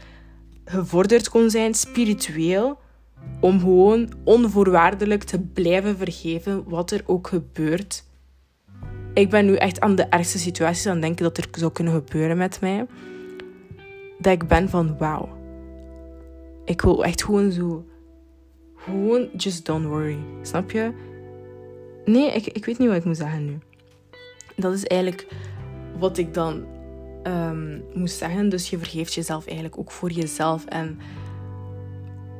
gevorderd 0.65 1.29
kon 1.29 1.51
zijn 1.51 1.75
spiritueel. 1.75 2.79
Om 3.41 3.61
gewoon 3.61 4.13
onvoorwaardelijk 4.25 5.23
te 5.23 5.41
blijven 5.41 5.97
vergeven 5.97 6.69
wat 6.69 6.91
er 6.91 7.03
ook 7.07 7.27
gebeurt. 7.27 8.05
Ik 9.15 9.31
ben 9.31 9.47
nu 9.47 9.55
echt 9.55 9.81
aan 9.81 9.95
de 9.95 10.03
ergste 10.03 10.39
situaties 10.39 10.87
aan 10.87 10.93
het 10.93 11.03
denken 11.03 11.25
dat 11.25 11.37
er 11.39 11.49
zou 11.53 11.73
kunnen 11.73 11.93
gebeuren 11.93 12.37
met 12.37 12.61
mij 12.61 12.87
dat 14.19 14.33
ik 14.33 14.49
ben 14.49 14.69
van 14.69 14.99
wauw. 14.99 15.29
Ik 16.65 16.81
wil 16.81 17.05
echt 17.05 17.25
gewoon 17.25 17.53
zo. 17.53 17.85
Gewoon 18.77 19.29
just 19.37 19.67
don't 19.67 19.87
worry. 19.87 20.19
Snap 20.43 20.71
je? 20.71 20.93
Nee, 22.05 22.33
ik, 22.33 22.47
ik 22.47 22.65
weet 22.65 22.79
niet 22.79 22.89
wat 22.89 22.97
ik 22.97 23.05
moet 23.05 23.17
zeggen 23.17 23.45
nu. 23.45 23.59
Dat 24.57 24.73
is 24.73 24.85
eigenlijk 24.85 25.27
wat 25.99 26.19
ik 26.19 26.35
dan 26.35 26.65
um, 27.25 27.85
moest 27.95 28.17
zeggen. 28.17 28.49
Dus 28.49 28.71
je 28.71 28.79
vergeeft 28.79 29.15
jezelf 29.15 29.47
eigenlijk 29.47 29.79
ook 29.79 29.91
voor 29.91 30.11
jezelf 30.11 30.65
en 30.65 30.99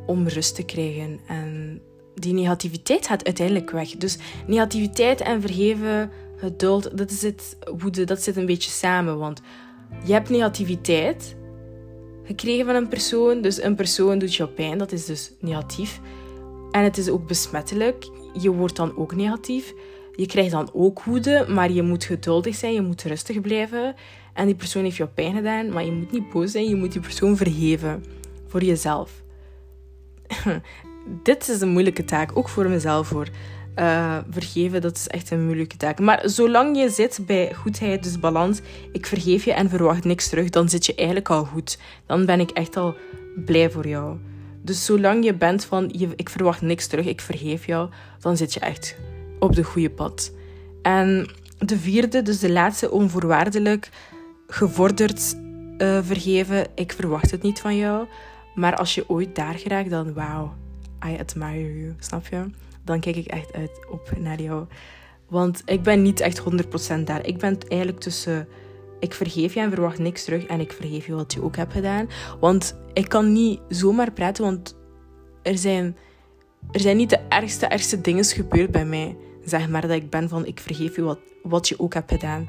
om 0.07 0.29
rust 0.29 0.55
te 0.55 0.65
krijgen. 0.65 1.21
En 1.27 1.81
die 2.15 2.33
negativiteit 2.33 3.07
gaat 3.07 3.25
uiteindelijk 3.25 3.71
weg. 3.71 3.91
Dus 3.91 4.19
negativiteit 4.47 5.21
en 5.21 5.41
vergeven, 5.41 6.11
geduld, 6.37 6.99
dat 6.99 7.13
zit, 7.13 7.57
woede, 7.77 8.05
dat 8.05 8.23
zit 8.23 8.37
een 8.37 8.47
beetje 8.47 8.71
samen. 8.71 9.19
Want 9.19 9.41
je 10.05 10.13
hebt 10.13 10.29
negativiteit 10.29 11.37
gekregen 12.27 12.67
van 12.67 12.75
een 12.75 12.89
persoon. 12.89 13.41
Dus 13.41 13.63
een 13.63 13.75
persoon 13.75 14.19
doet 14.19 14.35
jou 14.35 14.51
pijn, 14.51 14.79
dat 14.79 14.93
is 14.93 15.05
dus 15.05 15.33
negatief. 15.41 16.01
En 16.71 16.83
het 16.83 16.97
is 16.97 17.09
ook 17.09 17.27
besmettelijk. 17.27 18.09
Je 18.41 18.51
wordt 18.51 18.77
dan 18.77 18.97
ook 18.97 19.15
negatief. 19.15 19.73
Je 20.13 20.27
krijgt 20.27 20.51
dan 20.51 20.71
ook 20.73 21.03
woede, 21.03 21.47
maar 21.49 21.73
je 21.73 21.83
moet 21.83 22.05
geduldig 22.05 22.55
zijn, 22.55 22.73
je 22.73 22.81
moet 22.81 23.03
rustig 23.03 23.41
blijven. 23.41 23.95
En 24.35 24.47
die 24.47 24.55
persoon 24.55 24.83
heeft 24.83 24.97
jou 24.97 25.11
pijn 25.11 25.35
gedaan, 25.35 25.69
maar 25.69 25.85
je 25.85 25.93
moet 25.93 26.13
niet 26.13 26.31
boos 26.31 26.51
zijn, 26.51 26.69
je 26.69 26.77
moet 26.77 26.93
die 26.93 27.01
persoon 27.01 27.37
vergeven 27.37 28.05
voor 28.47 28.63
jezelf. 28.63 29.23
Dit 31.23 31.49
is 31.49 31.61
een 31.61 31.69
moeilijke 31.69 32.05
taak, 32.05 32.37
ook 32.37 32.49
voor 32.49 32.69
mezelf 32.69 33.11
hoor. 33.11 33.29
Uh, 33.79 34.19
vergeven, 34.31 34.81
dat 34.81 34.97
is 34.97 35.07
echt 35.07 35.31
een 35.31 35.45
moeilijke 35.45 35.77
taak. 35.77 35.99
Maar 35.99 36.23
zolang 36.25 36.79
je 36.79 36.89
zit 36.89 37.19
bij 37.27 37.55
goedheid, 37.55 38.03
dus 38.03 38.21
balans, 38.21 38.61
ik 38.93 39.07
vergeef 39.07 39.45
je 39.45 39.53
en 39.53 39.69
verwacht 39.69 40.05
niks 40.05 40.29
terug, 40.29 40.51
dan 40.51 40.69
zit 40.69 40.87
je 40.87 40.95
eigenlijk 40.95 41.31
al 41.31 41.45
goed. 41.45 41.79
Dan 42.07 42.27
ben 42.27 42.41
ik 42.41 42.51
echt 42.51 42.77
al 42.77 42.97
blij 43.45 43.71
voor 43.71 43.89
jou. 43.89 44.17
Dus 44.63 44.85
zolang 44.85 45.25
je 45.25 45.35
bent 45.35 45.65
van, 45.65 45.91
je, 45.93 46.09
ik 46.17 46.29
verwacht 46.29 46.63
niks 46.63 46.87
terug, 46.87 47.07
ik 47.07 47.21
vergeef 47.21 47.67
jou, 47.67 47.91
dan 48.21 48.37
zit 48.37 48.55
je 48.55 48.61
echt 48.61 48.97
op 49.39 49.55
de 49.55 49.63
goede 49.63 49.91
pad. 49.91 50.33
En 50.83 51.31
de 51.59 51.79
vierde, 51.79 52.23
dus 52.23 52.39
de 52.39 52.53
laatste, 52.53 52.91
onvoorwaardelijk 52.91 53.89
gevorderd 54.49 55.37
uh, 55.79 55.99
vergeven. 56.03 56.67
Ik 56.75 56.93
verwacht 56.93 57.31
het 57.31 57.43
niet 57.43 57.61
van 57.61 57.77
jou. 57.77 58.07
Maar 58.55 58.77
als 58.77 58.95
je 58.95 59.09
ooit 59.09 59.35
daar 59.35 59.55
geraakt, 59.55 59.91
dan 59.91 60.13
wauw, 60.13 60.55
I 61.07 61.19
admire 61.19 61.79
you. 61.79 61.95
Snap 61.99 62.27
je? 62.27 62.45
Dan 62.87 63.01
kijk 63.01 63.17
ik 63.17 63.27
echt 63.27 63.53
uit 63.53 63.87
op 63.91 64.11
naar 64.19 64.43
jou. 64.43 64.67
Want 65.29 65.63
ik 65.65 65.83
ben 65.83 66.03
niet 66.03 66.21
echt 66.21 66.43
100% 66.99 67.03
daar. 67.05 67.27
Ik 67.27 67.39
ben 67.39 67.59
eigenlijk 67.69 68.01
tussen 68.01 68.49
ik 68.99 69.15
vergeef 69.15 69.55
je 69.55 69.61
en 69.61 69.71
verwacht 69.71 69.99
niks 69.99 70.25
terug 70.25 70.47
en 70.47 70.61
ik 70.61 70.73
vergeef 70.73 71.07
je 71.07 71.15
wat 71.15 71.33
je 71.33 71.43
ook 71.43 71.57
hebt 71.57 71.73
gedaan. 71.73 72.09
Want 72.41 72.77
ik 72.93 73.09
kan 73.09 73.33
niet 73.33 73.61
zomaar 73.69 74.13
praten, 74.13 74.45
want 74.45 74.77
er 75.43 75.59
zijn, 75.59 75.97
er 76.71 76.81
zijn 76.81 76.97
niet 76.97 77.11
de 77.11 77.21
ergste, 77.29 77.67
ergste 77.67 78.01
dingen 78.01 78.25
gebeurd 78.25 78.71
bij 78.71 78.85
mij. 78.85 79.17
Zeg 79.45 79.69
maar 79.69 79.81
dat 79.81 79.91
ik 79.91 80.11
ben 80.11 80.29
van 80.29 80.47
ik 80.47 80.61
vergeef 80.61 80.97
je 80.97 81.03
wat, 81.03 81.19
wat 81.43 81.69
je 81.69 81.81
ook 81.81 81.95
hebt 81.95 82.13
gedaan. 82.13 82.49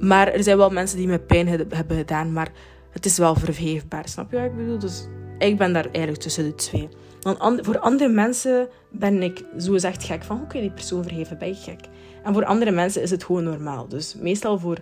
Maar 0.00 0.28
er 0.28 0.42
zijn 0.42 0.56
wel 0.56 0.70
mensen 0.70 0.98
die 0.98 1.06
me 1.06 1.18
pijn 1.18 1.48
hebben 1.48 1.96
gedaan, 1.96 2.32
maar 2.32 2.52
het 2.90 3.04
is 3.04 3.18
wel 3.18 3.34
vergeefbaar. 3.34 4.08
Snap 4.08 4.30
je 4.30 4.36
wat 4.36 4.46
ik 4.46 4.56
bedoel? 4.56 4.78
Dus 4.78 5.06
ik 5.38 5.58
ben 5.58 5.72
daar 5.72 5.84
eigenlijk 5.84 6.22
tussen 6.22 6.44
de 6.44 6.54
twee. 6.54 6.88
Want 7.34 7.66
voor 7.66 7.78
andere 7.78 8.08
mensen 8.08 8.68
ben 8.90 9.22
ik 9.22 9.44
zogezegd 9.56 10.04
gek. 10.04 10.24
Van, 10.24 10.38
hoe 10.38 10.46
kun 10.46 10.60
je 10.60 10.66
die 10.66 10.74
persoon 10.74 11.02
vergeven? 11.02 11.38
Ben 11.38 11.48
je 11.48 11.54
gek? 11.54 11.80
En 12.24 12.32
voor 12.32 12.44
andere 12.44 12.70
mensen 12.70 13.02
is 13.02 13.10
het 13.10 13.24
gewoon 13.24 13.44
normaal. 13.44 13.88
Dus 13.88 14.14
meestal 14.14 14.58
voor 14.58 14.78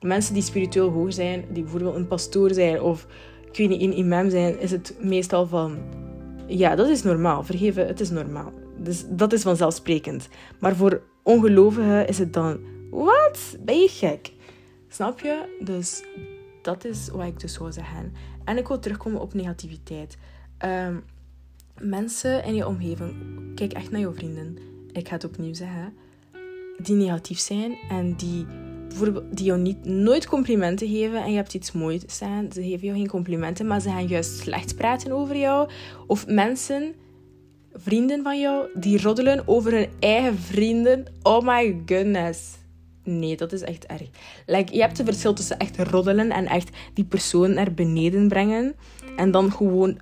mensen 0.00 0.34
die 0.34 0.42
spiritueel 0.42 0.90
hoog 0.90 1.12
zijn, 1.12 1.44
die 1.50 1.62
bijvoorbeeld 1.62 1.94
een 1.94 2.06
pastoor 2.06 2.54
zijn 2.54 2.80
of 2.80 3.06
ik 3.50 3.56
weet 3.56 3.70
een 3.70 3.98
imam 3.98 4.30
zijn, 4.30 4.60
is 4.60 4.70
het 4.70 4.96
meestal 5.00 5.46
van... 5.46 5.78
Ja, 6.46 6.74
dat 6.74 6.88
is 6.88 7.02
normaal. 7.02 7.42
Vergeven, 7.42 7.86
het 7.86 8.00
is 8.00 8.10
normaal. 8.10 8.52
Dus 8.78 9.04
dat 9.08 9.32
is 9.32 9.42
vanzelfsprekend. 9.42 10.28
Maar 10.58 10.76
voor 10.76 11.02
ongelovigen 11.22 12.08
is 12.08 12.18
het 12.18 12.32
dan... 12.32 12.60
Wat? 12.90 13.56
Ben 13.60 13.78
je 13.78 13.88
gek? 13.88 14.32
Snap 14.88 15.20
je? 15.20 15.58
Dus 15.60 16.04
dat 16.62 16.84
is 16.84 17.08
wat 17.12 17.26
ik 17.26 17.40
dus 17.40 17.52
zou 17.52 17.72
zeggen. 17.72 18.12
En 18.44 18.58
ik 18.58 18.68
wil 18.68 18.78
terugkomen 18.78 19.20
op 19.20 19.34
negativiteit. 19.34 20.16
Um, 20.64 21.04
mensen 21.82 22.44
in 22.44 22.54
je 22.54 22.66
omgeving, 22.66 23.14
kijk 23.54 23.72
echt 23.72 23.90
naar 23.90 24.00
je 24.00 24.12
vrienden. 24.12 24.58
Ik 24.92 25.08
ga 25.08 25.14
het 25.14 25.24
opnieuw 25.24 25.54
zeggen. 25.54 25.94
Die 26.78 26.96
negatief 26.96 27.38
zijn 27.38 27.78
en 27.88 28.14
die, 28.14 28.46
die 29.30 29.44
jou 29.44 29.60
niet, 29.60 29.84
nooit 29.84 30.26
complimenten 30.26 30.88
geven 30.88 31.22
en 31.22 31.30
je 31.30 31.36
hebt 31.36 31.54
iets 31.54 31.72
moois 31.72 32.02
staan. 32.06 32.52
Ze 32.52 32.62
geven 32.62 32.86
jou 32.86 32.98
geen 32.98 33.08
complimenten, 33.08 33.66
maar 33.66 33.80
ze 33.80 33.88
gaan 33.88 34.06
juist 34.06 34.38
slecht 34.38 34.76
praten 34.76 35.12
over 35.12 35.36
jou. 35.36 35.70
Of 36.06 36.26
mensen, 36.26 36.94
vrienden 37.72 38.22
van 38.22 38.40
jou, 38.40 38.66
die 38.74 39.02
roddelen 39.02 39.48
over 39.48 39.72
hun 39.72 39.88
eigen 39.98 40.38
vrienden. 40.38 41.04
Oh 41.22 41.46
my 41.46 41.82
goodness. 41.86 42.60
Nee, 43.04 43.36
dat 43.36 43.52
is 43.52 43.60
echt 43.60 43.86
erg. 43.86 44.08
Je 44.72 44.80
hebt 44.80 44.98
een 44.98 45.04
verschil 45.04 45.32
tussen 45.32 45.58
echt 45.58 45.78
roddelen 45.78 46.30
en 46.30 46.46
echt 46.46 46.76
die 46.94 47.04
persoon 47.04 47.54
naar 47.54 47.74
beneden 47.74 48.28
brengen. 48.28 48.74
En 49.16 49.30
dan 49.30 49.52
gewoon 49.52 50.00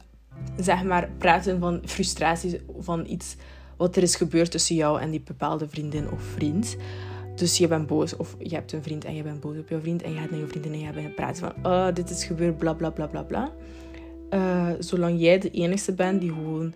zeg 0.56 0.82
maar, 0.82 1.10
praten 1.18 1.60
van 1.60 1.80
frustraties 1.84 2.54
van 2.78 3.06
iets 3.06 3.36
wat 3.76 3.96
er 3.96 4.02
is 4.02 4.16
gebeurd 4.16 4.50
tussen 4.50 4.76
jou 4.76 5.00
en 5.00 5.10
die 5.10 5.22
bepaalde 5.24 5.68
vriendin 5.68 6.10
of 6.10 6.22
vriend. 6.22 6.76
Dus 7.34 7.58
je 7.58 7.68
bent 7.68 7.86
boos 7.86 8.16
of 8.16 8.36
je 8.38 8.54
hebt 8.54 8.72
een 8.72 8.82
vriend 8.82 9.04
en 9.04 9.14
je 9.14 9.22
bent 9.22 9.40
boos 9.40 9.58
op 9.58 9.68
je 9.68 9.80
vriend 9.80 10.02
en 10.02 10.12
je 10.12 10.18
gaat 10.20 10.30
naar 10.30 10.40
je 10.40 10.46
vriendin 10.46 10.72
en 10.72 10.78
je 10.78 10.92
gaat 10.92 11.14
praten 11.14 11.36
van 11.36 11.72
oh, 11.72 11.94
dit 11.94 12.10
is 12.10 12.24
gebeurd, 12.24 12.58
bla 12.58 12.72
bla 12.72 12.90
bla 12.90 13.22
bla. 13.22 13.52
Uh, 14.30 14.68
zolang 14.78 15.20
jij 15.20 15.38
de 15.38 15.50
enige 15.50 15.92
bent 15.92 16.20
die 16.20 16.32
gewoon 16.32 16.74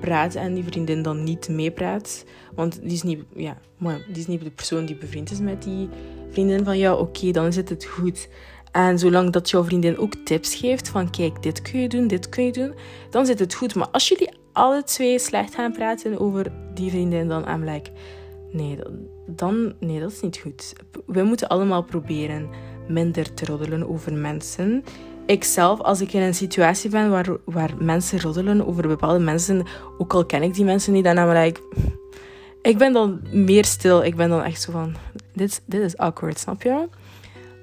praat 0.00 0.34
en 0.34 0.54
die 0.54 0.64
vriendin 0.64 1.02
dan 1.02 1.24
niet 1.24 1.48
meepraat. 1.48 2.24
Want 2.54 2.80
die 2.82 2.92
is, 2.92 3.02
niet, 3.02 3.24
ja, 3.34 3.58
maar 3.76 4.04
die 4.06 4.16
is 4.16 4.26
niet 4.26 4.44
de 4.44 4.50
persoon 4.50 4.86
die 4.86 4.96
bevriend 4.96 5.30
is 5.30 5.40
met 5.40 5.62
die 5.62 5.88
vriendin 6.30 6.64
van 6.64 6.78
jou. 6.78 7.00
Oké, 7.00 7.30
dan 7.30 7.46
is 7.46 7.56
het 7.56 7.84
goed. 7.84 8.28
En 8.72 8.98
zolang 8.98 9.30
dat 9.30 9.50
jouw 9.50 9.64
vriendin 9.64 9.98
ook 9.98 10.14
tips 10.14 10.54
geeft 10.54 10.88
van 10.88 11.10
kijk, 11.10 11.42
dit 11.42 11.62
kun 11.62 11.80
je 11.80 11.88
doen, 11.88 12.06
dit 12.06 12.28
kun 12.28 12.44
je 12.44 12.52
doen, 12.52 12.74
dan 13.10 13.26
zit 13.26 13.38
het 13.38 13.54
goed. 13.54 13.74
Maar 13.74 13.88
als 13.88 14.08
jullie 14.08 14.30
alle 14.52 14.82
twee 14.82 15.18
slecht 15.18 15.54
gaan 15.54 15.72
praten 15.72 16.20
over 16.20 16.52
die 16.74 16.90
vriendin, 16.90 17.28
dan 17.28 17.48
I'm 17.48 17.64
like, 17.64 17.90
nee, 18.52 18.78
dan, 19.26 19.72
nee, 19.80 20.00
dat 20.00 20.12
is 20.12 20.20
niet 20.20 20.38
goed. 20.38 20.72
We 21.06 21.22
moeten 21.22 21.48
allemaal 21.48 21.82
proberen 21.82 22.48
minder 22.88 23.34
te 23.34 23.44
roddelen 23.44 23.88
over 23.88 24.12
mensen. 24.12 24.84
Ikzelf, 25.26 25.80
als 25.80 26.00
ik 26.00 26.12
in 26.12 26.22
een 26.22 26.34
situatie 26.34 26.90
ben 26.90 27.10
waar, 27.10 27.36
waar 27.44 27.74
mensen 27.78 28.20
roddelen 28.20 28.66
over 28.66 28.88
bepaalde 28.88 29.24
mensen, 29.24 29.66
ook 29.98 30.14
al 30.14 30.26
ken 30.26 30.42
ik 30.42 30.54
die 30.54 30.64
mensen 30.64 30.92
niet, 30.92 31.04
dan 31.04 31.16
I'm 31.16 31.28
like, 31.28 31.60
ik 32.62 32.78
ben 32.78 32.92
dan 32.92 33.20
meer 33.32 33.64
stil. 33.64 34.04
Ik 34.04 34.16
ben 34.16 34.28
dan 34.28 34.42
echt 34.42 34.60
zo 34.60 34.72
van, 34.72 34.94
dit, 35.34 35.62
dit 35.66 35.80
is 35.80 35.96
awkward, 35.96 36.38
snap 36.38 36.62
je? 36.62 36.88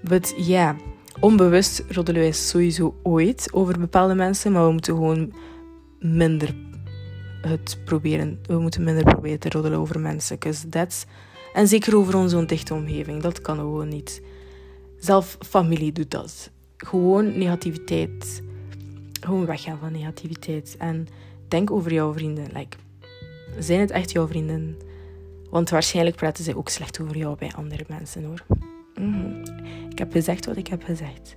But 0.01 0.33
yeah, 0.37 0.75
onbewust 1.19 1.83
roddelen 1.89 2.21
wij 2.21 2.31
sowieso 2.31 2.95
ooit 3.03 3.49
over 3.53 3.79
bepaalde 3.79 4.15
mensen, 4.15 4.51
maar 4.51 4.65
we 4.65 4.71
moeten 4.71 4.93
gewoon 4.93 5.33
minder 5.99 6.55
het 7.41 7.77
proberen. 7.85 8.39
We 8.43 8.59
moeten 8.59 8.83
minder 8.83 9.03
proberen 9.03 9.39
te 9.39 9.49
roddelen 9.49 9.79
over 9.79 9.99
mensen. 9.99 10.37
That's 10.69 11.05
En 11.53 11.67
zeker 11.67 11.95
over 11.97 12.15
onze 12.15 12.45
dichte 12.45 12.73
omgeving. 12.73 13.21
Dat 13.21 13.41
kan 13.41 13.57
gewoon 13.57 13.87
niet. 13.87 14.21
Zelf 14.99 15.37
familie 15.39 15.91
doet 15.91 16.11
dat. 16.11 16.51
Gewoon 16.77 17.37
negativiteit. 17.37 18.41
Gewoon 19.21 19.45
weggaan 19.45 19.77
van 19.79 19.91
negativiteit. 19.91 20.75
En 20.79 21.07
denk 21.47 21.71
over 21.71 21.93
jouw 21.93 22.13
vrienden. 22.13 22.47
Like, 22.53 22.77
zijn 23.59 23.79
het 23.79 23.91
echt 23.91 24.11
jouw 24.11 24.27
vrienden? 24.27 24.77
Want 25.49 25.69
waarschijnlijk 25.69 26.15
praten 26.15 26.43
zij 26.43 26.55
ook 26.55 26.69
slecht 26.69 27.01
over 27.01 27.17
jou 27.17 27.37
bij 27.37 27.51
andere 27.55 27.85
mensen 27.87 28.23
hoor. 28.23 28.43
Mhm. 28.95 29.43
Ik 29.89 29.97
heb 29.97 30.11
gezegd 30.11 30.45
wat 30.45 30.57
ik 30.57 30.67
heb 30.67 30.83
gezegd. 30.83 31.35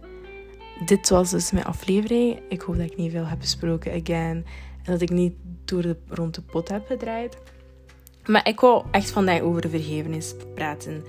Dit 0.85 1.09
was 1.09 1.31
dus 1.31 1.51
mijn 1.51 1.65
aflevering. 1.65 2.41
Ik 2.49 2.61
hoop 2.61 2.77
dat 2.77 2.91
ik 2.91 2.97
niet 2.97 3.13
veel 3.13 3.27
heb 3.27 3.39
besproken 3.39 3.93
again. 3.93 4.45
En 4.85 4.93
dat 4.93 5.01
ik 5.01 5.11
niet 5.11 5.35
door 5.65 5.83
de, 5.83 5.97
rond 6.09 6.35
de 6.35 6.43
pot 6.43 6.69
heb 6.69 6.87
gedraaid. 6.87 7.37
Maar 8.27 8.49
ik 8.49 8.61
wou 8.61 8.85
echt 8.91 9.11
vandaag 9.11 9.41
over 9.41 9.61
de 9.61 9.69
vergevenis 9.69 10.35
praten. 10.55 11.05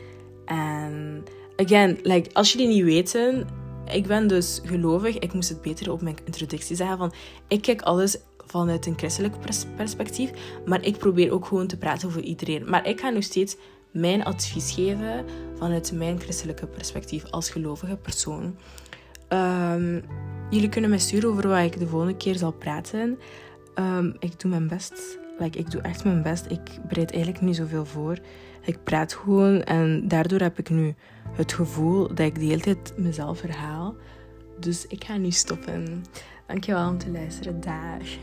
En 0.45 1.23
again, 1.55 1.99
like, 2.03 2.33
als 2.33 2.51
jullie 2.51 2.67
niet 2.67 2.83
weten, 2.83 3.47
ik 3.91 4.07
ben 4.07 4.27
dus 4.27 4.61
gelovig. 4.63 5.19
Ik 5.19 5.33
moest 5.33 5.49
het 5.49 5.61
beter 5.61 5.91
op 5.91 6.01
mijn 6.01 6.17
introductie 6.25 6.75
zeggen. 6.75 6.97
Van, 6.97 7.13
ik 7.47 7.61
kijk 7.61 7.81
alles 7.81 8.17
vanuit 8.45 8.85
een 8.85 8.97
christelijk 8.97 9.35
perspectief. 9.75 10.31
Maar 10.65 10.85
ik 10.85 10.97
probeer 10.97 11.31
ook 11.31 11.45
gewoon 11.45 11.67
te 11.67 11.77
praten 11.77 12.07
over 12.07 12.21
iedereen. 12.21 12.69
Maar 12.69 12.87
ik 12.87 12.99
ga 12.99 13.09
nu 13.09 13.21
steeds 13.21 13.55
mijn 13.91 14.23
advies 14.23 14.71
geven 14.71 15.25
vanuit 15.55 15.91
mijn 15.91 16.19
christelijke 16.19 16.67
perspectief 16.67 17.25
als 17.25 17.49
gelovige 17.49 17.95
persoon. 17.95 18.55
Um, 19.29 20.03
jullie 20.49 20.69
kunnen 20.69 20.89
mij 20.89 20.99
sturen 20.99 21.29
over 21.29 21.47
wat 21.47 21.59
ik 21.59 21.79
de 21.79 21.87
volgende 21.87 22.17
keer 22.17 22.35
zal 22.35 22.51
praten. 22.51 23.19
Um, 23.75 24.15
ik 24.19 24.39
doe 24.39 24.49
mijn 24.49 24.67
best. 24.67 25.19
Like, 25.39 25.57
ik 25.57 25.71
doe 25.71 25.81
echt 25.81 26.03
mijn 26.03 26.21
best. 26.21 26.45
Ik 26.49 26.79
bereid 26.87 27.11
eigenlijk 27.11 27.43
niet 27.43 27.55
zoveel 27.55 27.85
voor. 27.85 28.17
Ik 28.61 28.83
praat 28.83 29.13
gewoon 29.13 29.63
en 29.63 30.07
daardoor 30.07 30.39
heb 30.39 30.59
ik 30.59 30.69
nu 30.69 30.95
het 31.31 31.53
gevoel 31.53 32.07
dat 32.07 32.19
ik 32.19 32.39
de 32.39 32.45
hele 32.45 32.61
tijd 32.61 32.93
mezelf 32.97 33.41
herhaal. 33.41 33.95
Dus 34.59 34.87
ik 34.87 35.03
ga 35.03 35.17
nu 35.17 35.31
stoppen. 35.31 36.03
Dankjewel 36.47 36.89
om 36.89 36.97
te 36.97 37.11
luisteren. 37.11 37.61
Dag. 37.61 38.17